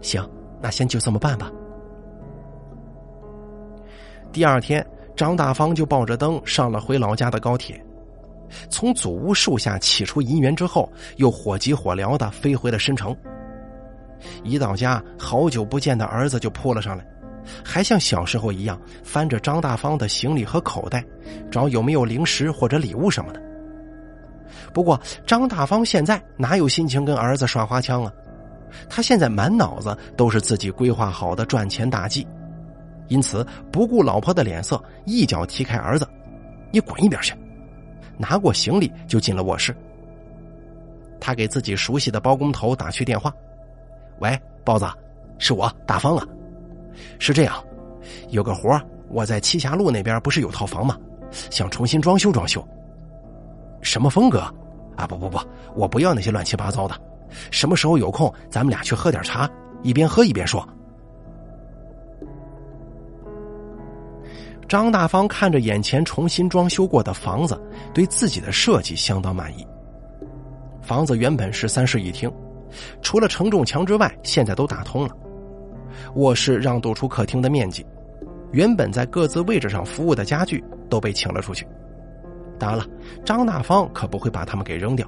[0.00, 0.28] 行，
[0.60, 1.50] 那先就这么办吧。”
[4.32, 7.84] 第二天，张大方就抱着灯上了回老家的高铁。
[8.68, 13.16] 从祖屋树下取出银元之后，又火急火燎的飞回了申城。
[14.44, 17.04] 一到家，好久不见的儿子就扑了上来，
[17.64, 21.04] 还像小时候一样翻着张大方的行李和口袋，
[21.50, 23.42] 找有没有零食或者礼物什么的。
[24.72, 28.12] 不过张大方现在哪有心情跟儿子耍花枪啊？
[28.88, 32.26] 他现在满脑子都是自己规划好的赚钱大计，
[33.08, 36.08] 因此不顾老婆的脸色，一脚踢开儿子
[36.72, 37.34] ：“你滚一边去！”
[38.16, 39.74] 拿过行李就进了卧室。
[41.20, 43.32] 他给自己熟悉的包工头打去电话
[44.18, 44.86] ：“喂，包子，
[45.38, 46.26] 是我大方啊。
[47.18, 47.62] 是这样，
[48.30, 50.98] 有个活我在栖霞路那边不是有套房吗？
[51.50, 52.66] 想重新装修装修。
[53.82, 54.40] 什么风格？
[54.96, 55.38] 啊，不不不，
[55.74, 56.94] 我不要那些乱七八糟的。
[57.50, 59.48] 什么时候有空，咱们俩去喝点茶，
[59.82, 60.68] 一边喝一边说。”
[64.72, 67.60] 张大方看着眼前重新装修过的房子，
[67.92, 69.66] 对自己的设计相当满意。
[70.80, 72.32] 房子原本是三室一厅，
[73.02, 75.14] 除了承重墙之外，现在都打通了。
[76.14, 77.84] 卧室让渡出客厅的面积，
[78.50, 81.68] 原本在各自位置上服务的家具都被请了出去。
[82.58, 82.86] 当然了，
[83.26, 85.06] 张大方可不会把它们给扔掉。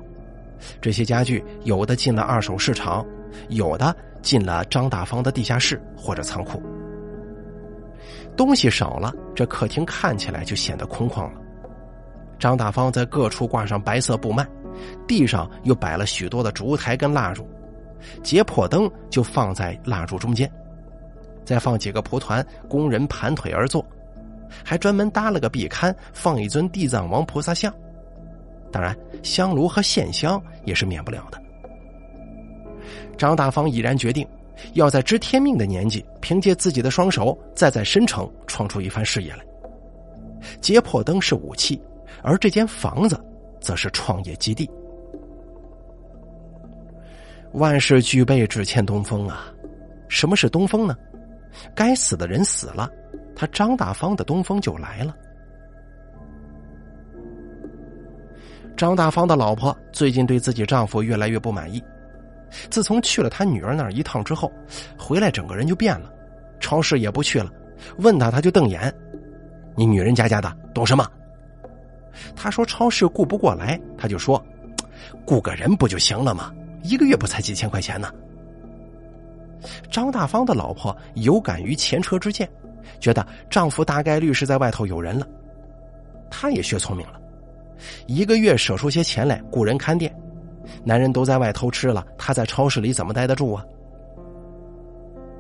[0.78, 3.02] 这些家具有的进了二手市场，
[3.48, 6.62] 有的进了张大方的地下室或者仓库。
[8.36, 11.40] 东西少了，这客厅看起来就显得空旷了。
[12.38, 14.46] 张大方在各处挂上白色布幔，
[15.06, 17.48] 地上又摆了许多的烛台跟蜡烛，
[18.22, 20.50] 结破灯就放在蜡烛中间，
[21.44, 23.84] 再放几个蒲团，工人盘腿而坐，
[24.64, 27.72] 还专门搭了个壁龛，放一尊地藏王菩萨像。
[28.72, 31.40] 当然，香炉和线香也是免不了的。
[33.16, 34.26] 张大方已然决定。
[34.74, 39.44] 要在知天命的年纪，凭借自己的双手，再在深城创出一番事业来。
[40.60, 41.80] 结破灯是武器，
[42.22, 43.18] 而这间房子
[43.60, 44.70] 则是创业基地。
[47.52, 49.52] 万事俱备，只欠东风啊！
[50.08, 50.96] 什么是东风呢？
[51.74, 52.90] 该死的人死了，
[53.36, 55.16] 他张大方的东风就来了。
[58.76, 61.80] 张大方的老婆最近对自己丈夫越来越不满意。
[62.70, 64.52] 自从去了他女儿那一趟之后，
[64.98, 66.12] 回来整个人就变了，
[66.60, 67.50] 超市也不去了，
[67.98, 68.92] 问他他就瞪眼
[69.76, 71.06] ：“你女人家家的懂什么？”
[72.36, 74.40] 他说超市顾不过来，他就说
[75.26, 76.52] ：“雇个人不就行了吗？
[76.82, 78.12] 一个月不才几千块钱呢。”
[79.90, 82.48] 张大方的老婆有感于前车之鉴，
[83.00, 85.26] 觉得丈夫大概率是在外头有人了，
[86.30, 87.20] 她也学聪明了，
[88.06, 90.14] 一个月舍出些钱来雇人看店。
[90.84, 93.64] 男人都在外偷吃了，她在超市里怎么待得住啊？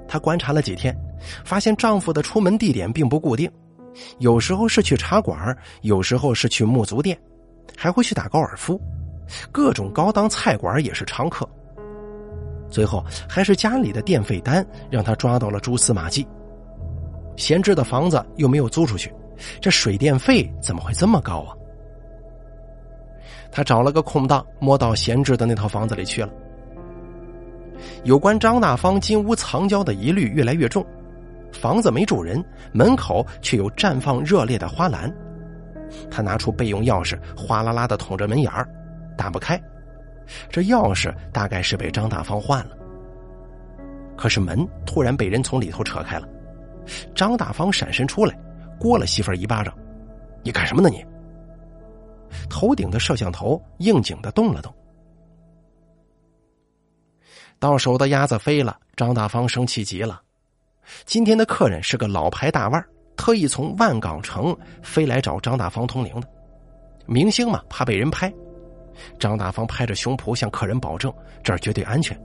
[0.06, 0.96] 她观察了几天，
[1.44, 3.50] 发现丈夫的出门地点并不固定，
[4.18, 7.18] 有时候是去茶馆，有时候是去沐足店，
[7.76, 8.80] 还会去打高尔夫，
[9.50, 11.48] 各种高档菜馆也是常客。
[12.70, 16.26] 最后还是家里的电费单让她抓到了蛛丝马迹。
[17.36, 19.12] 闲置的房子又没有租出去，
[19.60, 21.56] 这水电费怎么会这么高啊？
[23.56, 26.28] 他找了个空档，摸到闲置的那套房子里去了。
[28.02, 30.84] 有关张大方金屋藏娇的疑虑越来越重。
[31.52, 35.08] 房子没住人，门口却有绽放热烈的花篮。
[36.10, 38.68] 他拿出备用钥匙，哗啦啦的捅着门眼儿，
[39.16, 39.56] 打不开。
[40.50, 42.76] 这钥匙大概是被张大方换了。
[44.16, 46.26] 可是门突然被人从里头扯开了，
[47.14, 48.36] 张大方闪身出来，
[48.80, 49.72] 掴了媳妇儿一巴掌
[50.42, 51.04] ：“你干什么呢你？”
[52.48, 54.72] 头顶的摄像头应景的动了动。
[57.58, 60.20] 到手的鸭子飞了，张大方生气极了。
[61.06, 62.84] 今天的客人是个老牌大腕，
[63.16, 66.28] 特意从万港城飞来找张大方通灵的。
[67.06, 68.32] 明星嘛，怕被人拍。
[69.18, 72.18] 张大方拍着胸脯向客人保证：“这儿绝对安全。”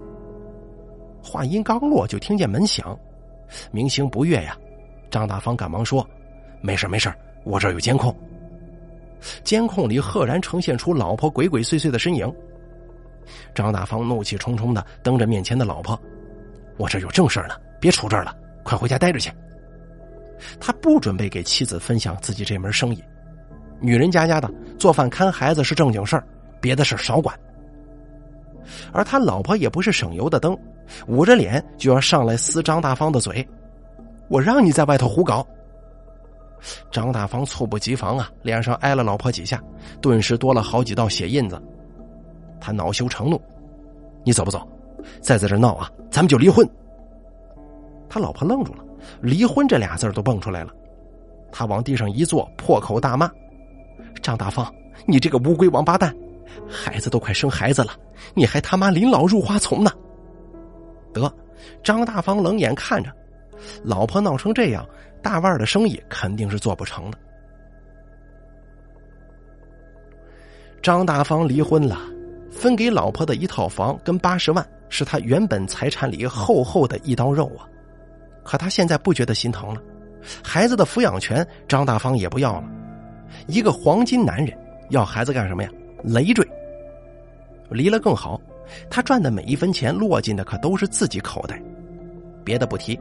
[1.24, 2.98] 话音刚落，就听见门响。
[3.72, 4.58] 明星不悦呀，
[5.10, 6.08] 张大方赶忙说
[6.62, 8.16] ：“没事没事，我这儿有监控。”
[9.44, 12.32] 监控里赫然呈现出老婆鬼鬼祟祟的身影。
[13.54, 16.00] 张大方怒气冲冲的瞪着面前的老婆
[16.78, 19.32] ：“我这有正事呢，别杵这儿了。”快回家待着去。
[20.60, 23.04] 他不准备给妻子分享自己这门生意，
[23.80, 26.24] 女人家家的做饭看孩子是正经事儿，
[26.62, 27.38] 别的事少管。
[28.92, 30.58] 而他老婆也不是省油的灯，
[31.08, 33.48] 捂着脸就要上来撕张大方的嘴。
[34.28, 35.46] 我让你在外头胡搞。
[36.92, 39.62] 张大方猝不及防啊，脸上挨了老婆几下，
[40.02, 41.62] 顿时多了好几道血印子。
[42.60, 43.42] 他恼羞成怒
[44.24, 44.68] ：“你走不走？
[45.22, 46.68] 再在这闹啊，咱们就离婚。”
[48.10, 48.84] 他老婆愣住了，
[49.22, 50.74] 离婚这俩字都蹦出来了。
[51.52, 53.32] 他往地上一坐，破口大骂
[54.22, 54.72] ：“张大方，
[55.06, 56.14] 你这个乌龟王八蛋！
[56.68, 57.94] 孩子都快生孩子了，
[58.34, 59.92] 你还他妈临老入花丛呢！”
[61.14, 61.32] 得，
[61.84, 63.12] 张大方冷眼看着，
[63.84, 64.86] 老婆闹成这样，
[65.22, 67.18] 大腕的生意肯定是做不成的。
[70.82, 72.00] 张大方离婚了，
[72.52, 77.68] 分给老婆的一套房跟八十万，是他原本财产里厚厚的一刀肉啊。
[78.44, 79.82] 可他现在不觉得心疼了，
[80.44, 82.70] 孩子的抚养权张大方也不要了。
[83.48, 84.58] 一个黄金男人
[84.90, 85.70] 要孩子干什么呀？
[86.04, 86.48] 累赘。
[87.70, 88.42] 离了更好，
[88.90, 91.62] 他赚的每一分钱落进的可都是自己口袋。
[92.44, 93.00] 别的不提，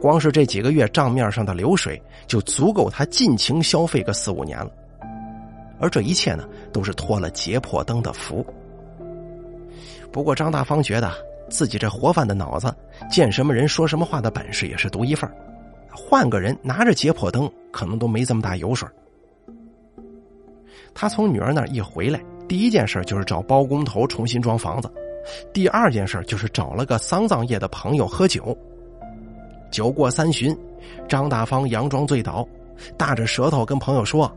[0.00, 4.70] 光是这几个月账面上的流水就足够他尽情消费个四五年了。
[5.80, 8.44] 而这一切呢，都是托了结破灯的福。
[10.10, 11.12] 不过张大方觉得。
[11.50, 12.70] 自己这活泛的脑子，
[13.10, 15.26] 见什么人说什么话的本事也是独一份
[15.90, 18.86] 换个人拿着解剖灯，可能都没这么大油水。
[20.94, 24.92] 他从女儿那儿一回来，第一件事就是找包工头重新装房子，
[25.50, 28.54] 第二件事就是找了个丧葬业的朋友喝酒。
[29.70, 30.56] 酒过三巡，
[31.08, 32.46] 张大方佯装醉倒，
[32.96, 34.30] 大着舌头跟朋友说：“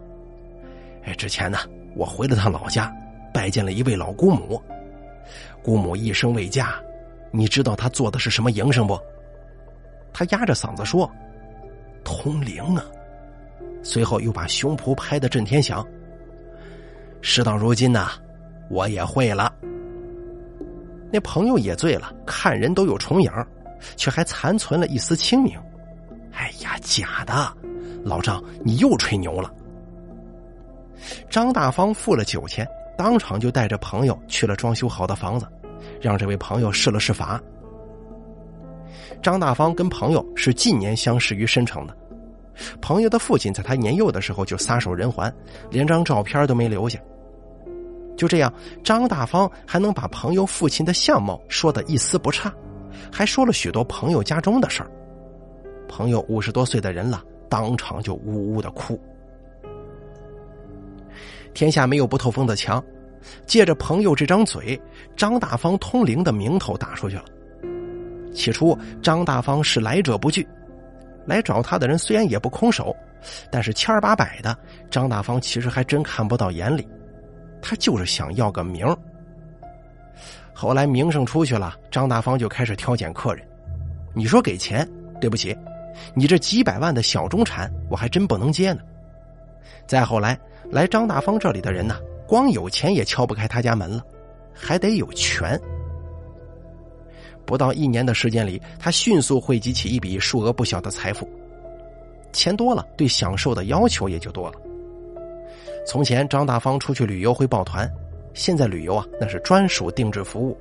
[1.03, 1.57] 哎，之前呢，
[1.95, 2.93] 我回了趟老家，
[3.33, 4.61] 拜见了一位老姑母，
[5.63, 6.75] 姑母一生未嫁。”
[7.33, 8.99] 你知道她做的是什么营生不？
[10.11, 11.09] 他压着嗓子说
[12.03, 12.85] ：“通灵啊！”
[13.81, 15.87] 随后又把胸脯拍得震天响。
[17.21, 18.09] 事到如今呢，
[18.69, 19.53] 我也会了。
[21.09, 23.31] 那朋友也醉了，看人都有重影，
[23.95, 25.59] 却还残存了一丝清明。
[26.33, 27.53] 哎呀，假的！
[28.03, 29.53] 老张，你又吹牛了。
[31.29, 32.67] 张大方付了酒钱，
[32.97, 35.47] 当场就带着朋友去了装修好的房子。
[35.99, 37.41] 让这位朋友试了试法。
[39.21, 41.95] 张大方跟朋友是近年相识于深城的，
[42.81, 45.31] 朋友的父亲在他年幼的时候就撒手人寰，
[45.69, 46.99] 连张照片都没留下。
[48.17, 48.51] 就这样，
[48.83, 52.51] 张大方还能把朋友父亲的相貌说的一丝不差，
[53.09, 54.91] 还说了许多朋友家中的事儿。
[55.87, 58.99] 朋友五十多岁的人了，当场就呜呜的哭。
[61.53, 62.83] 天下没有不透风的墙。
[63.45, 64.81] 借着朋友这张嘴，
[65.15, 67.25] 张大方通灵的名头打出去了。
[68.33, 70.47] 起初，张大方是来者不拒，
[71.27, 72.95] 来找他的人虽然也不空手，
[73.51, 74.57] 但是千儿八百的，
[74.89, 76.87] 张大方其实还真看不到眼里。
[77.61, 78.87] 他就是想要个名
[80.61, 83.43] 后来名声出去了，张大方就开始挑拣客人。
[84.13, 84.87] 你说给钱，
[85.19, 85.57] 对不起，
[86.13, 88.81] 你这几百万的小中产，我还真不能接呢。
[89.87, 90.39] 再后来，
[90.69, 91.97] 来张大方这里的人呢？
[92.27, 94.05] 光有钱也敲不开他家门了，
[94.53, 95.59] 还得有权。
[97.43, 101.27] 不到一年的时间里，他迅速汇集起一笔数额不小的财富。
[102.31, 104.59] 钱多了，对享受的要求也就多了。
[105.87, 107.91] 从前张大方出去旅游会抱团，
[108.33, 110.57] 现在旅游啊那是专属定制服务。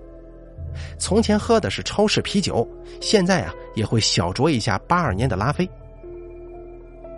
[0.98, 2.66] 从前喝的是超市啤酒，
[3.00, 5.68] 现在啊也会小酌一下八二年的拉菲。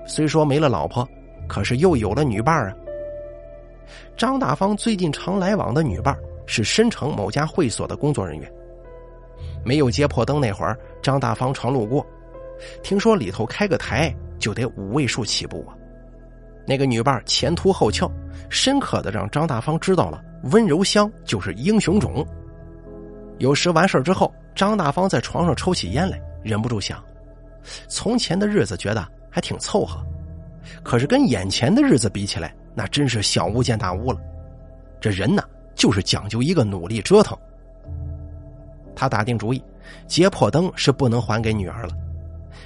[0.07, 1.07] 虽说没了老婆，
[1.49, 2.75] 可是又有了女伴啊。
[4.17, 8.51] 张大方最近常来往的女伴是申城某家会所的工作人员，
[9.65, 12.05] 没有接破灯那会儿，张大方常路过，
[12.83, 15.77] 听说里头开个台就得五位数起步啊。
[16.67, 18.11] 那个女伴前凸后翘，
[18.49, 22.27] 深刻的让张大方知道了温柔乡就是英雄种。
[23.39, 27.03] 有时完事之后，张大方在床上抽起烟来，忍不住想：
[27.89, 30.01] 从前的日子觉得还挺凑合，
[30.85, 34.19] 可是跟眼前的日子比起来，那真是小巫见大巫了。
[35.01, 35.43] 这人呢，
[35.75, 37.37] 就是讲究一个努力折腾。
[38.95, 39.61] 他打定主意，
[40.07, 41.95] 结破灯是不能还给女儿了。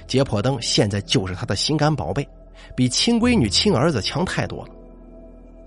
[0.05, 2.27] 结破灯现在就是他的心肝宝贝。
[2.75, 4.71] 比亲闺女、亲儿子强太多了。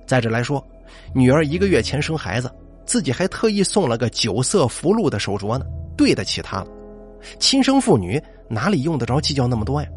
[0.07, 0.65] 再者来说，
[1.15, 2.51] 女儿一个月前生孩子，
[2.85, 5.65] 自己还特意送了个九色福禄的手镯呢，
[5.97, 6.67] 对得起她了。
[7.39, 9.89] 亲生父女哪里用得着计较那么多呀？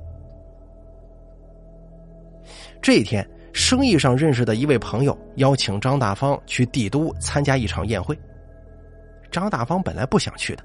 [2.82, 8.18] 这一天，生意上认识的一位朋友邀请张大方去帝都参加一场宴会。
[9.32, 10.64] 张大方本来不想去的，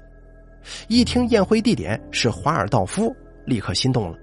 [0.89, 3.15] 一听宴会地点是华尔道夫，
[3.45, 4.17] 立刻心动了。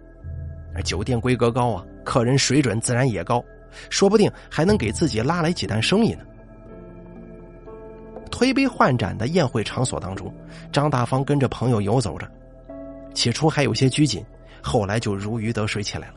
[0.82, 3.44] 酒店规格高啊，客人水准自然也高，
[3.90, 6.24] 说不定还能给自己拉来几单生意呢。
[8.30, 10.32] 推杯换盏的宴会场所当中，
[10.72, 12.28] 张大方跟着朋友游走着，
[13.14, 14.24] 起初还有些拘谨，
[14.62, 16.14] 后来就如鱼得水起来了。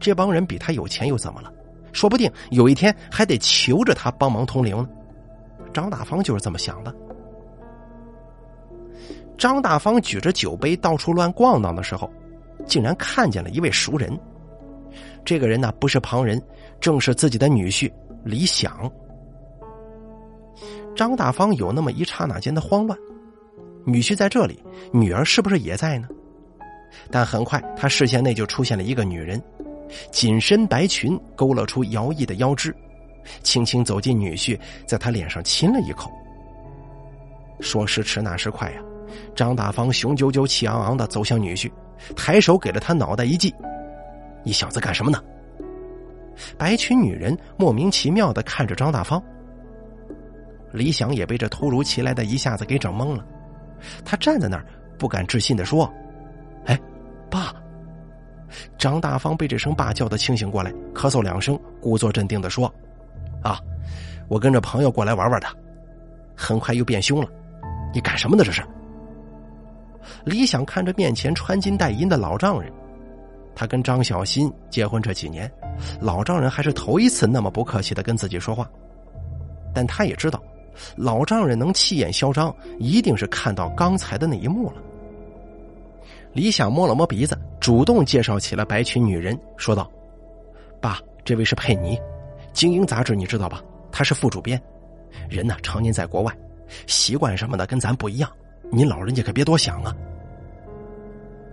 [0.00, 1.52] 这帮人比他有钱又怎么了？
[1.92, 4.88] 说不定有一天还得求着他帮忙通灵呢。
[5.72, 6.94] 张大方就是这么想的。
[9.36, 12.10] 张大方举着酒杯到处乱逛荡的时候。
[12.66, 14.18] 竟然看见了一位熟人，
[15.24, 16.40] 这个人呢不是旁人，
[16.80, 17.90] 正是自己的女婿
[18.24, 18.90] 李想。
[20.94, 22.98] 张大方有那么一刹那间的慌乱，
[23.84, 26.08] 女婿在这里，女儿是不是也在呢？
[27.10, 29.40] 但很快他视线内就出现了一个女人，
[30.10, 32.74] 紧身白裙勾勒出摇曳的腰肢，
[33.42, 36.10] 轻轻走进女婿，在他脸上亲了一口。
[37.60, 38.82] 说时迟，那时快呀，
[39.34, 41.70] 张大方雄赳赳、气昂昂的走向女婿。
[42.16, 43.54] 抬手给了他脑袋一记，
[44.42, 45.22] 你小子干什么呢？
[46.56, 49.22] 白裙女人莫名其妙的看着张大方，
[50.72, 53.24] 李想也被这突如其来的一下子给整懵了，
[54.04, 54.64] 他站在那儿
[54.98, 55.92] 不敢置信的说
[56.64, 56.78] ：“哎，
[57.30, 57.54] 爸！”
[58.78, 62.72] 张大方被这声爸叫的清醒过来，咳嗽两声，故作镇定的说
[63.42, 63.60] ：“啊，
[64.28, 65.46] 我跟着朋友过来玩玩的。”
[66.34, 67.28] 很快又变凶了，
[67.92, 68.42] 你干什么呢？
[68.42, 68.62] 这是？
[70.24, 72.72] 李想看着面前穿金戴银的老丈人，
[73.54, 75.50] 他跟张小新结婚这几年，
[76.00, 78.68] 老丈人还是头一次那么不客气的跟自己说话。
[79.74, 80.42] 但他也知道，
[80.96, 84.76] 老丈人能气焰嚣张，一定是看到刚才的那一幕了。
[86.32, 89.90] 李想摸了摸鼻子，主动介绍起了白裙女人，说道
[90.80, 91.98] ：“爸，这位是佩妮，
[92.52, 93.62] 精英杂志你知道吧？
[93.92, 94.60] 她是副主编，
[95.28, 96.36] 人呢常年在国外，
[96.86, 98.30] 习惯什么的跟咱不一样。”
[98.70, 99.94] 您老人家可别多想啊！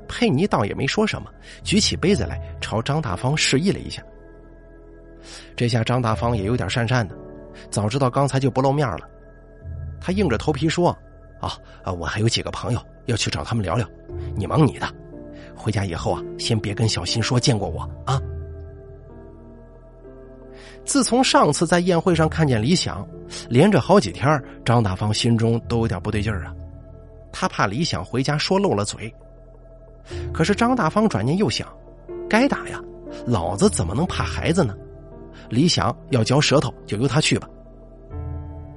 [0.07, 1.29] 佩妮倒也没说什么，
[1.63, 4.01] 举起杯子来朝张大方示意了一下。
[5.55, 7.17] 这下张大方也有点讪讪的，
[7.69, 8.99] 早知道刚才就不露面了。
[9.99, 10.89] 他硬着头皮说
[11.41, 13.87] ：“啊啊，我还有几个朋友要去找他们聊聊，
[14.35, 14.87] 你忙你的，
[15.55, 18.21] 回家以后啊，先别跟小新说见过我啊。”
[20.85, 23.05] 自从上次在宴会上看见李想，
[23.49, 26.55] 连着好几天，张大方心中都有点不对劲儿啊。
[27.39, 29.13] 他怕李想回家说漏了嘴，
[30.33, 31.67] 可是张大方转念又想，
[32.27, 32.81] 该打呀，
[33.27, 34.75] 老子怎么能怕孩子呢？
[35.47, 37.47] 李想要嚼舌头，就由他去吧。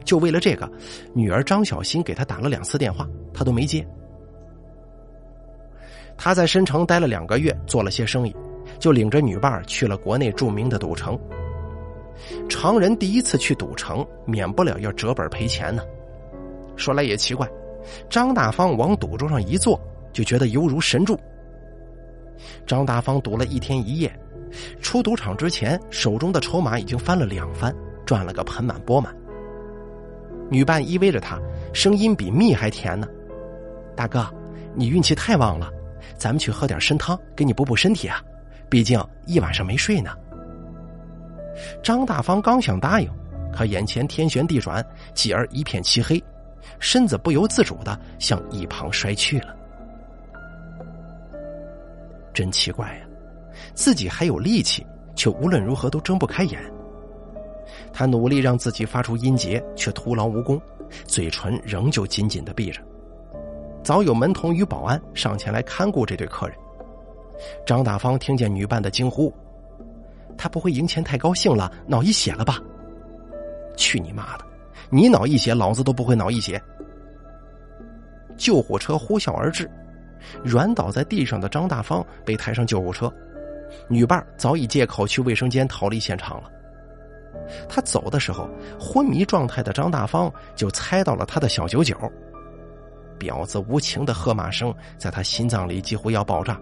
[0.04, 0.70] 就为了这个，
[1.14, 3.82] 女儿张小新给他打了两次电话，他都没接。
[6.18, 8.36] 他在申城待了两个月，做了些生意，
[8.78, 11.18] 就领着女伴去了国内著名的赌城。
[12.46, 15.82] 常人第一次去赌城，免不了要折本赔钱呢。
[16.76, 17.50] 说来也奇怪。
[18.08, 19.80] 张大方往赌桌上一坐，
[20.12, 21.18] 就觉得犹如神助。
[22.66, 24.12] 张大方赌了一天一夜，
[24.80, 27.74] 出赌场之前，手中的筹码已经翻了两番，
[28.06, 29.14] 赚了个盆满钵满。
[30.48, 31.38] 女伴依偎着他，
[31.72, 33.06] 声音比蜜还甜呢。
[33.94, 34.26] 大哥，
[34.74, 35.70] 你运气太旺了，
[36.16, 38.22] 咱们去喝点参汤，给你补补身体啊。
[38.68, 40.10] 毕竟一晚上没睡呢。
[41.82, 43.10] 张大方刚想答应，
[43.52, 46.22] 可眼前天旋地转，继而一片漆黑。
[46.80, 49.54] 身子不由自主的向一旁摔去了。
[52.32, 53.06] 真奇怪呀，
[53.74, 56.60] 自己还有力气，却无论如何都睁不开眼。
[57.92, 60.60] 他努力让自己发出音节，却徒劳无功，
[61.06, 62.80] 嘴唇仍旧紧紧的闭着。
[63.82, 66.56] 早有门童与保安上前来看顾这对客人。
[67.66, 69.32] 张大方听见女伴的惊呼
[70.36, 72.58] ：“他不会赢钱太高兴了，脑溢血了吧？”
[73.76, 74.44] 去你妈的！
[74.90, 76.60] 你脑溢血，老子都不会脑溢血。
[78.36, 79.70] 救护车呼啸而至，
[80.42, 83.12] 软倒在地上的张大方被抬上救护车，
[83.88, 86.50] 女伴早已借口去卫生间逃离现场了。
[87.68, 91.96] 他走的时候，昏迷状态的张大方就猜到了他的小九九。
[93.18, 96.58] 婊子无情的喝骂声在他心脏里几乎要爆炸，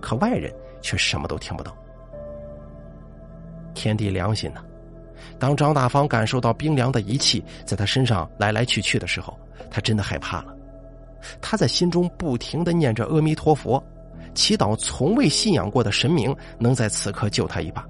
[0.00, 1.76] 可外人却什么都听不到。
[3.74, 4.62] 天地良心呐！
[5.38, 9.38] 当张大方感受到冰凉的仪器在他身上来来去去的时候，
[9.70, 10.54] 他真的害怕了。
[11.40, 13.82] 他在心中不停的念着阿弥陀佛，
[14.34, 17.86] 祈祷从未信仰过的神明能在此刻救他一把。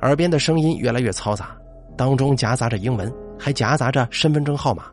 [0.00, 1.56] 耳边的声音越来越嘈杂，
[1.96, 4.84] 当中夹杂着英文，还夹杂着身份证号码。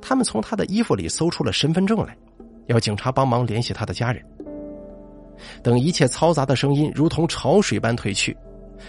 [0.00, 2.16] 他们从他的衣服里搜出了身份证来，
[2.66, 4.24] 要警察帮忙联系他的家人。
[5.62, 8.36] 等一切嘈杂的声音如同潮水般退去，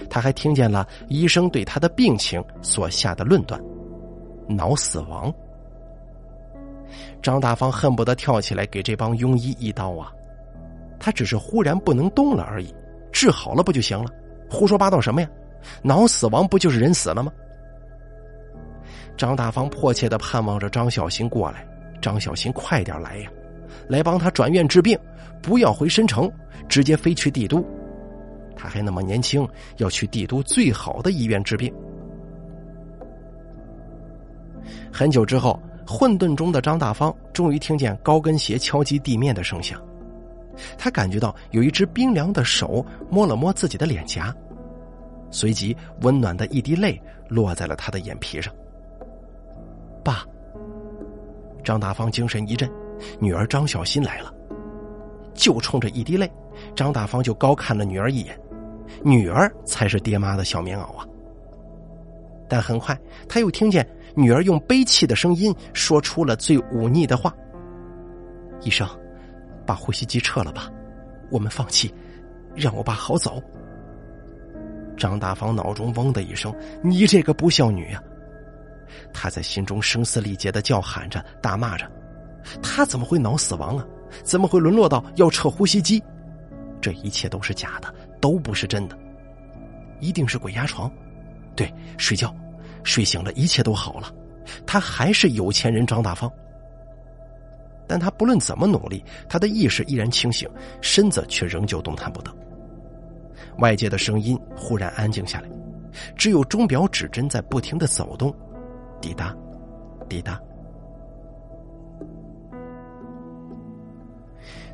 [0.09, 3.61] 他还听见了医生对他的病情所下的论断：
[4.47, 5.33] 脑死亡。
[7.21, 10.11] 张大方恨不得跳起来给这帮庸医一刀啊！
[10.99, 12.73] 他只是忽然不能动了而已，
[13.11, 14.11] 治好了不就行了？
[14.49, 15.29] 胡说八道什么呀？
[15.83, 17.31] 脑死亡不就是人死了吗？
[19.15, 21.65] 张大方迫切的盼望着张小新过来，
[22.01, 23.29] 张小新快点来呀，
[23.87, 24.97] 来帮他转院治病，
[25.41, 26.29] 不要回申城，
[26.67, 27.63] 直接飞去帝都。
[28.55, 29.47] 他还那么年轻，
[29.77, 31.73] 要去帝都最好的医院治病。
[34.91, 39.81] 很久之后，混沌中的张大方终于听见高跟鞋敲击地面的声响，
[40.77, 44.35] 他感觉到有一只冰凉的手摸了摸自己的脸颊，
[45.31, 48.53] 随即温暖的一滴泪落在了他的眼皮上。
[50.03, 50.23] 爸，
[51.63, 52.69] 张大方精神一振，
[53.19, 54.31] 女儿张小新来了。
[55.33, 56.31] 就冲着一滴泪，
[56.75, 58.39] 张大方就高看了女儿一眼，
[59.03, 61.05] 女儿才是爹妈的小棉袄啊。
[62.47, 67.33] 但很快，他又听见女儿用悲泣的声音说出了最忤逆的话
[68.61, 68.87] ：“医生，
[69.65, 70.69] 把呼吸机撤了吧，
[71.29, 71.93] 我们放弃，
[72.53, 73.41] 让我爸好走。”
[74.97, 76.53] 张大方脑中嗡的一声
[76.83, 78.03] ：“你这个不孝女呀！”
[79.13, 81.89] 他在心中声嘶力竭的叫喊着、大骂着
[82.61, 83.87] ：“他怎么会脑死亡啊？
[84.23, 86.01] 怎么会沦落到要撤呼吸机？
[86.81, 88.97] 这一切都是假的，都不是真的，
[89.99, 90.91] 一定是鬼压床。
[91.55, 92.33] 对，睡觉，
[92.83, 94.11] 睡醒了，一切都好了。
[94.65, 96.31] 他还是有钱人张大方。
[97.87, 100.49] 但他不论怎么努力，他的意识依然清醒，
[100.81, 102.33] 身子却仍旧动弹不得。
[103.57, 105.49] 外界的声音忽然安静下来，
[106.15, 108.33] 只有钟表指针在不停的走动。”
[109.01, 109.35] 滴答，
[110.07, 110.39] 滴答。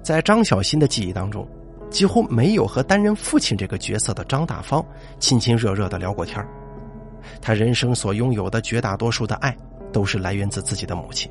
[0.08, 1.46] 在张小新的记忆当中，
[1.90, 4.82] 几乎没有和担任父亲这个角色的张大方
[5.20, 6.42] 亲亲热热的聊过天
[7.42, 9.54] 他人生所拥有的绝大多数的爱，
[9.92, 11.30] 都是来源自自己的母亲。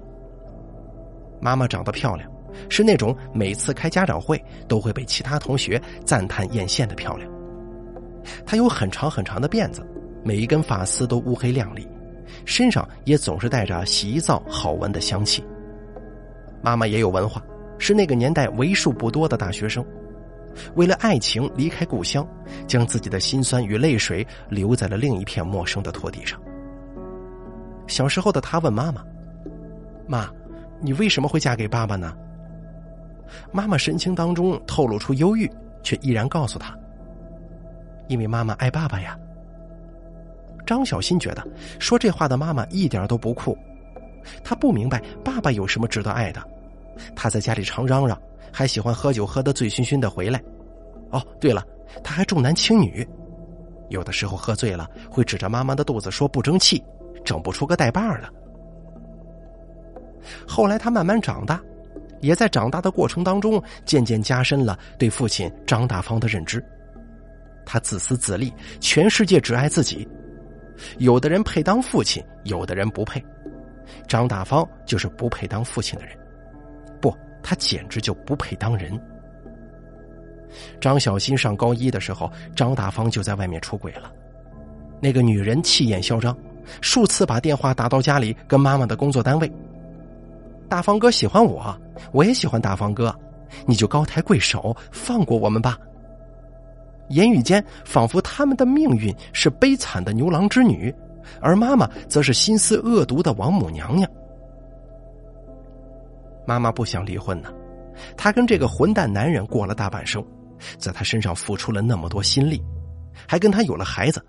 [1.40, 2.30] 妈妈长得漂亮，
[2.68, 7.26] 是那种每次开家长会都会被其他同学赞叹艳羡的漂亮。
[8.44, 9.82] 她有很长很长的辫子，
[10.22, 11.88] 每一根发丝都乌黑亮丽。
[12.44, 15.42] 身上也总是带着洗衣皂好闻的香气。
[16.60, 17.42] 妈妈也有文化，
[17.78, 19.84] 是那个年代为数不多的大学生，
[20.74, 22.26] 为了爱情离开故乡，
[22.66, 26.40] 将自己的辛酸与泪水留在了另一片陌生的土地上。
[27.86, 29.04] 小时候的他问妈妈
[30.08, 30.28] ：“妈，
[30.80, 32.16] 你为什么会嫁给爸爸呢？”
[33.52, 35.50] 妈妈神情当中透露出忧郁，
[35.82, 36.76] 却依然告诉他
[38.08, 39.18] ：“因为妈妈爱爸爸呀。”
[40.66, 41.46] 张小新觉得
[41.78, 43.56] 说这话的妈妈一点都不酷，
[44.42, 46.42] 他不明白爸爸有什么值得爱的。
[47.14, 48.20] 他在家里常嚷嚷，
[48.52, 50.42] 还喜欢喝酒喝得醉醺醺的回来。
[51.10, 51.64] 哦，对了，
[52.02, 53.06] 他还重男轻女，
[53.88, 56.82] 有的时候喝醉了会指着妈妈的肚子说不争气，
[57.24, 58.28] 整不出个带把的。
[60.46, 61.60] 后来他慢慢长大，
[62.20, 66.64] 也在长大的过程当中渐渐加深了对父亲张大方的认知。
[67.64, 70.08] 他自私自利，全世界只爱自己。
[70.98, 73.24] 有的人配当父亲，有的人不配。
[74.08, 76.16] 张大方就是不配当父亲的人，
[77.46, 79.00] 他简直就不配当人。
[80.80, 84.12] 张小新上高一的时候，张大方就在外面出轨了。
[85.00, 86.36] 那个女人气焰嚣张，
[86.80, 89.48] 数次把电话打到家里，跟妈妈的工作单位。
[90.68, 91.72] 大方哥喜欢我，
[92.10, 93.14] 我也喜欢大方哥，
[93.64, 95.78] 你就高抬贵手，放过我们吧。
[97.10, 100.92] 言语间，仿佛他们的命运是悲惨的牛郎织女，
[101.40, 104.10] 而妈妈则是心思恶毒的王母娘娘。
[106.46, 107.52] 妈妈不想离婚呢，
[108.16, 110.24] 她跟这个混蛋男人过了大半生，
[110.78, 112.62] 在他身上付出了那么多心力，
[113.28, 114.24] 还跟他有了孩子。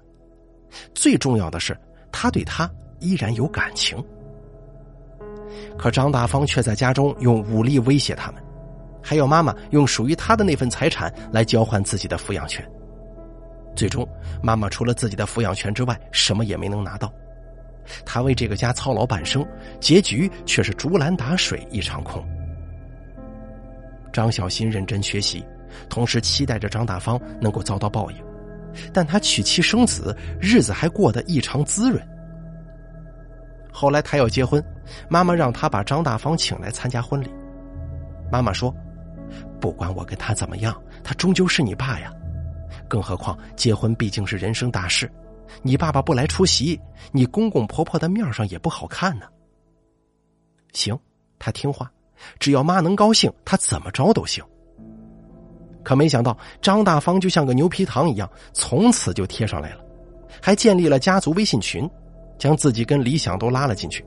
[0.94, 1.78] 最重要的是，
[2.12, 4.04] 他对他依然有感情。
[5.78, 8.44] 可张大方却在家中用武力威胁他们，
[9.02, 12.68] 还要妈妈用属于他的那份财产来交换自己的抚养权。
[13.76, 14.08] 最终，
[14.42, 17.14] 妈妈除了自己的抚养权之外，什么也没能拿到。
[18.06, 19.46] 他为这个家操劳半生，
[19.80, 22.24] 结局却是竹篮打水一场空。
[24.12, 25.46] 张小新认真学习，
[25.90, 28.18] 同时期待着张大方能够遭到报应，
[28.92, 32.02] 但他娶妻生子，日子还过得异常滋润。
[33.72, 34.64] 后来他要结婚，
[35.08, 37.30] 妈妈让他把张大方请来参加婚礼。
[38.32, 38.76] 妈妈说
[39.62, 42.12] ：“不管我跟他怎么样，他终究是你爸呀。
[42.88, 45.12] 更何况结婚毕竟是人生大事，
[45.62, 46.80] 你爸爸不来出席，
[47.12, 49.26] 你公公婆婆的面上也不好看呢。”
[50.74, 50.98] 行，
[51.40, 51.92] 他听话，
[52.40, 54.44] 只要妈能高兴，他怎么着都行。
[55.84, 59.84] 可没想到张大方就像个牛皮糖一样，从此就贴上来了，
[60.42, 61.90] 还建立了家族微信群。
[62.38, 64.06] 将自己跟李想都拉了进去，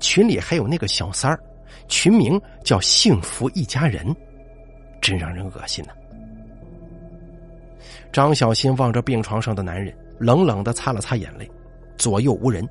[0.00, 1.40] 群里还有那个小三儿，
[1.86, 4.04] 群名叫“幸福一家人”，
[5.00, 5.92] 真让人恶心呢。
[8.12, 11.50] 张小新望着病床上的男人，冷冷的擦了擦眼泪，
[11.96, 12.68] 左右无人。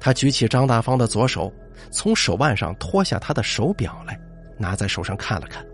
[0.00, 1.52] 他举起张大方的左手，
[1.90, 4.18] 从手腕上脱下他的手表来，
[4.56, 5.66] 拿在手上看了看。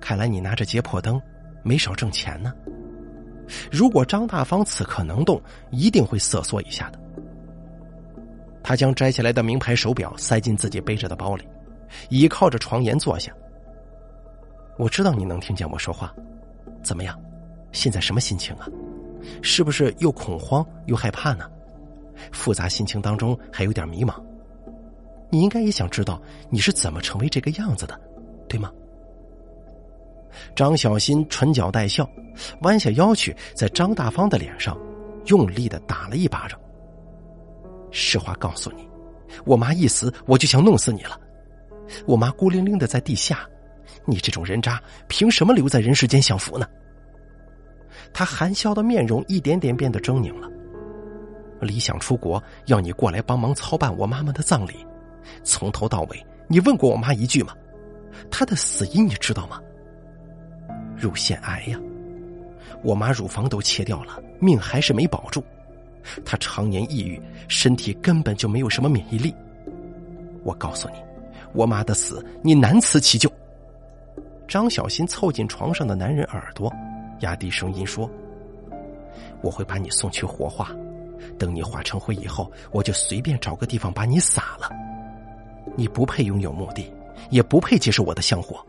[0.00, 1.20] 看来你拿着结破灯，
[1.62, 2.52] 没少挣钱呢。
[3.70, 6.98] 如果张大方此刻能动，一定会瑟缩一下的。
[8.62, 11.46] 他将摘下来的名牌手表塞进自己背着的包里，
[12.10, 13.32] 倚靠着床沿坐下。
[14.76, 16.14] 我知道你能听见我说话，
[16.82, 17.18] 怎么样？
[17.72, 18.66] 现在什么心情啊？
[19.42, 21.50] 是不是又恐慌又害怕呢？
[22.32, 24.14] 复杂心情当中还有点迷茫。
[25.30, 28.00] 你应该也想知道你是怎么成为这个样子的，
[28.48, 28.72] 对吗？
[30.54, 32.08] 张小新唇角带笑，
[32.62, 34.76] 弯下腰去，在张大方的脸上
[35.26, 36.58] 用力的打了一巴掌。
[37.90, 38.88] 实话告诉你，
[39.44, 41.18] 我妈一死，我就想弄死你了。
[42.06, 43.48] 我妈孤零零的在地下，
[44.04, 46.66] 你这种人渣，凭什么留在人世间享福呢？
[48.12, 50.48] 他含笑的面容一点点变得狰狞了。
[51.60, 54.86] 李想出国，要你过来帮忙操办我妈妈的葬礼，
[55.42, 57.52] 从头到尾，你问过我妈一句吗？
[58.30, 59.60] 她的死因你知道吗？
[60.96, 61.78] 乳腺癌呀，
[62.82, 65.42] 我妈乳房都切掉了，命还是没保住。
[66.24, 69.34] 她常年抑郁，身体根本就没有什么免疫力。
[70.44, 70.96] 我告诉你，
[71.52, 73.30] 我妈的死你难辞其咎。
[74.46, 76.72] 张小新凑近床上的男人耳朵，
[77.20, 78.10] 压低声音说
[79.42, 80.74] ：“我会把你送去火化，
[81.38, 84.70] 等你化成灰以后，我就随便找个地方把你撒了。
[85.76, 86.92] 你不配拥有墓地，
[87.30, 88.64] 也不配接受我的香火。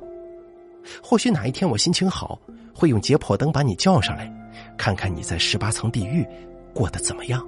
[1.03, 2.39] 或许哪一天我心情好，
[2.73, 4.31] 会用解剖灯把你叫上来，
[4.77, 6.25] 看看你在十八层地狱。”
[6.71, 7.45] 过得怎么样？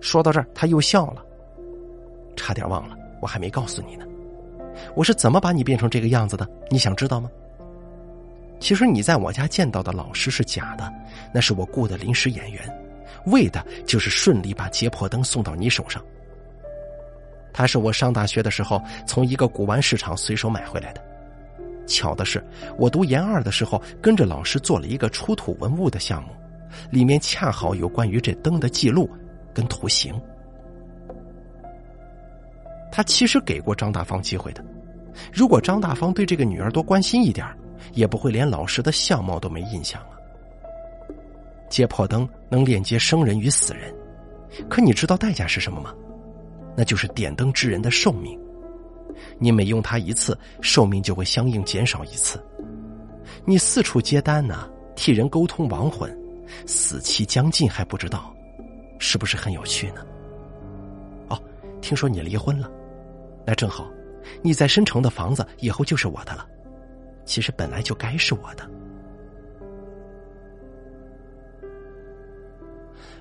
[0.00, 1.24] 说到这儿，他又笑了。
[2.34, 4.04] 差点忘了，我还没告诉你呢，
[4.96, 6.48] 我是怎么把你变成这个样子的？
[6.68, 7.30] 你想知道吗？
[8.60, 10.92] 其实你在我家见到的老师是假的，
[11.32, 12.62] 那是我雇的临时演员，
[13.26, 16.00] 为的就是顺利把解剖灯送到你手上。
[17.52, 21.02] 他是我上大学的时候从一个古玩市场随手买回来的。
[21.86, 22.40] 巧的是，
[22.78, 26.28] 我读研二的时候跟着老师做了一个出土文物的项目。
[26.90, 29.10] 里面恰好有关于这灯的记录
[29.52, 30.14] 跟图形。
[32.92, 34.64] 他其实给过张大方机会的，
[35.32, 37.44] 如果张大方对这个女儿多关心一点，
[37.92, 40.10] 也不会连老师的相貌都没印象啊。
[41.68, 43.94] 解剖灯能链接生人与死人，
[44.68, 45.94] 可你知道代价是什么吗？
[46.76, 48.38] 那就是点灯之人的寿命。
[49.38, 52.42] 你每用它一次，寿命就会相应减少一次。
[53.44, 56.16] 你四处接单呢，替人沟通亡魂。
[56.66, 58.34] 死期将近还不知道，
[58.98, 60.04] 是不是很有趣呢？
[61.28, 61.40] 哦，
[61.80, 62.68] 听说你离婚了，
[63.46, 63.88] 那正好，
[64.42, 66.44] 你在申城的房子以后就是我的了。
[67.24, 68.68] 其实本来就该是我的。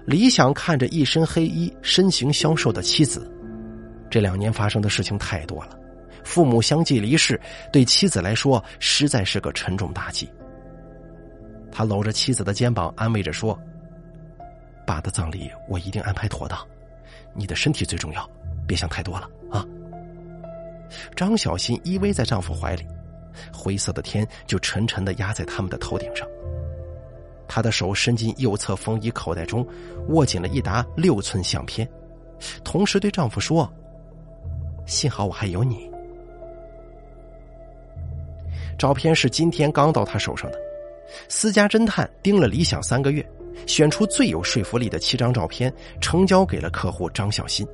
[0.05, 3.31] 李想看着一身黑衣、身形消瘦的妻子，
[4.09, 5.77] 这两年发生的事情太多了，
[6.23, 7.39] 父母相继离世，
[7.71, 10.27] 对妻子来说实在是个沉重打击。
[11.71, 13.57] 他搂着妻子的肩膀，安慰着说
[14.87, 16.59] ：“爸的葬礼我一定安排妥当，
[17.35, 18.27] 你的身体最重要，
[18.65, 19.63] 别想太多了啊。”
[21.15, 22.87] 张小新依偎在丈夫怀里，
[23.53, 26.27] 灰色的天就沉沉的压在他们的头顶上。
[27.47, 29.65] 他的手伸进右侧风衣口袋中，
[30.09, 31.87] 握紧了一沓六寸相片，
[32.63, 33.71] 同时对丈夫说
[34.85, 35.89] ：“幸好我还有你。”
[38.77, 40.57] 照片是今天刚到他手上的。
[41.27, 43.27] 私家侦探盯了李想三个月，
[43.65, 47.67] 选出最有说服力的七张照片，呈交给了客户张小新。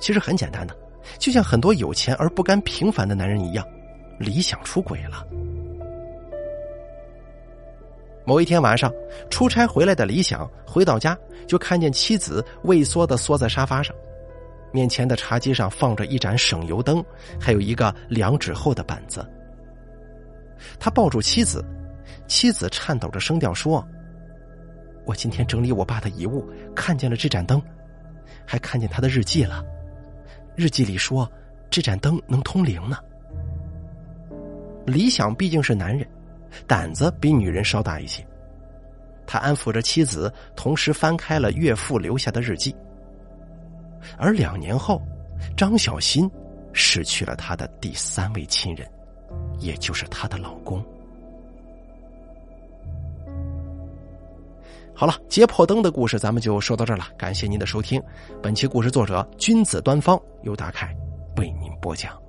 [0.00, 0.76] 其实很简单的，
[1.18, 3.66] 就像很多有钱而不甘平凡的男人一样，
[4.18, 5.26] 理想出轨了。
[8.24, 8.92] 某一天晚上，
[9.30, 11.16] 出差回来的李想回到家，
[11.46, 13.96] 就看见妻子畏缩的缩在沙发上，
[14.70, 17.02] 面前的茶几上放着一盏省油灯，
[17.40, 19.26] 还有一个两指厚的板子。
[20.78, 21.64] 他抱住妻子，
[22.26, 23.82] 妻子颤抖着声调说
[25.06, 26.46] ：“我今天整理我爸的遗物，
[26.76, 27.62] 看见了这盏灯，
[28.44, 29.64] 还看见他的日记了。
[30.54, 31.26] 日记里说，
[31.70, 32.98] 这盏灯能通灵呢。”
[34.88, 36.06] 李想毕竟是男人。
[36.66, 38.26] 胆子比女人稍大一些，
[39.26, 42.74] 他安抚着妻子，同时翻开了岳父留下的日记。
[44.16, 45.00] 而两年后，
[45.54, 46.28] 张小新
[46.72, 48.90] 失去了他的第三位亲人，
[49.58, 50.82] 也就是她的老公。
[54.94, 58.02] 好了，揭破灯的故事咱们就说到这儿了，感谢您的收听。
[58.42, 60.96] 本期故事作者君子端方由大凯
[61.36, 62.27] 为您播讲。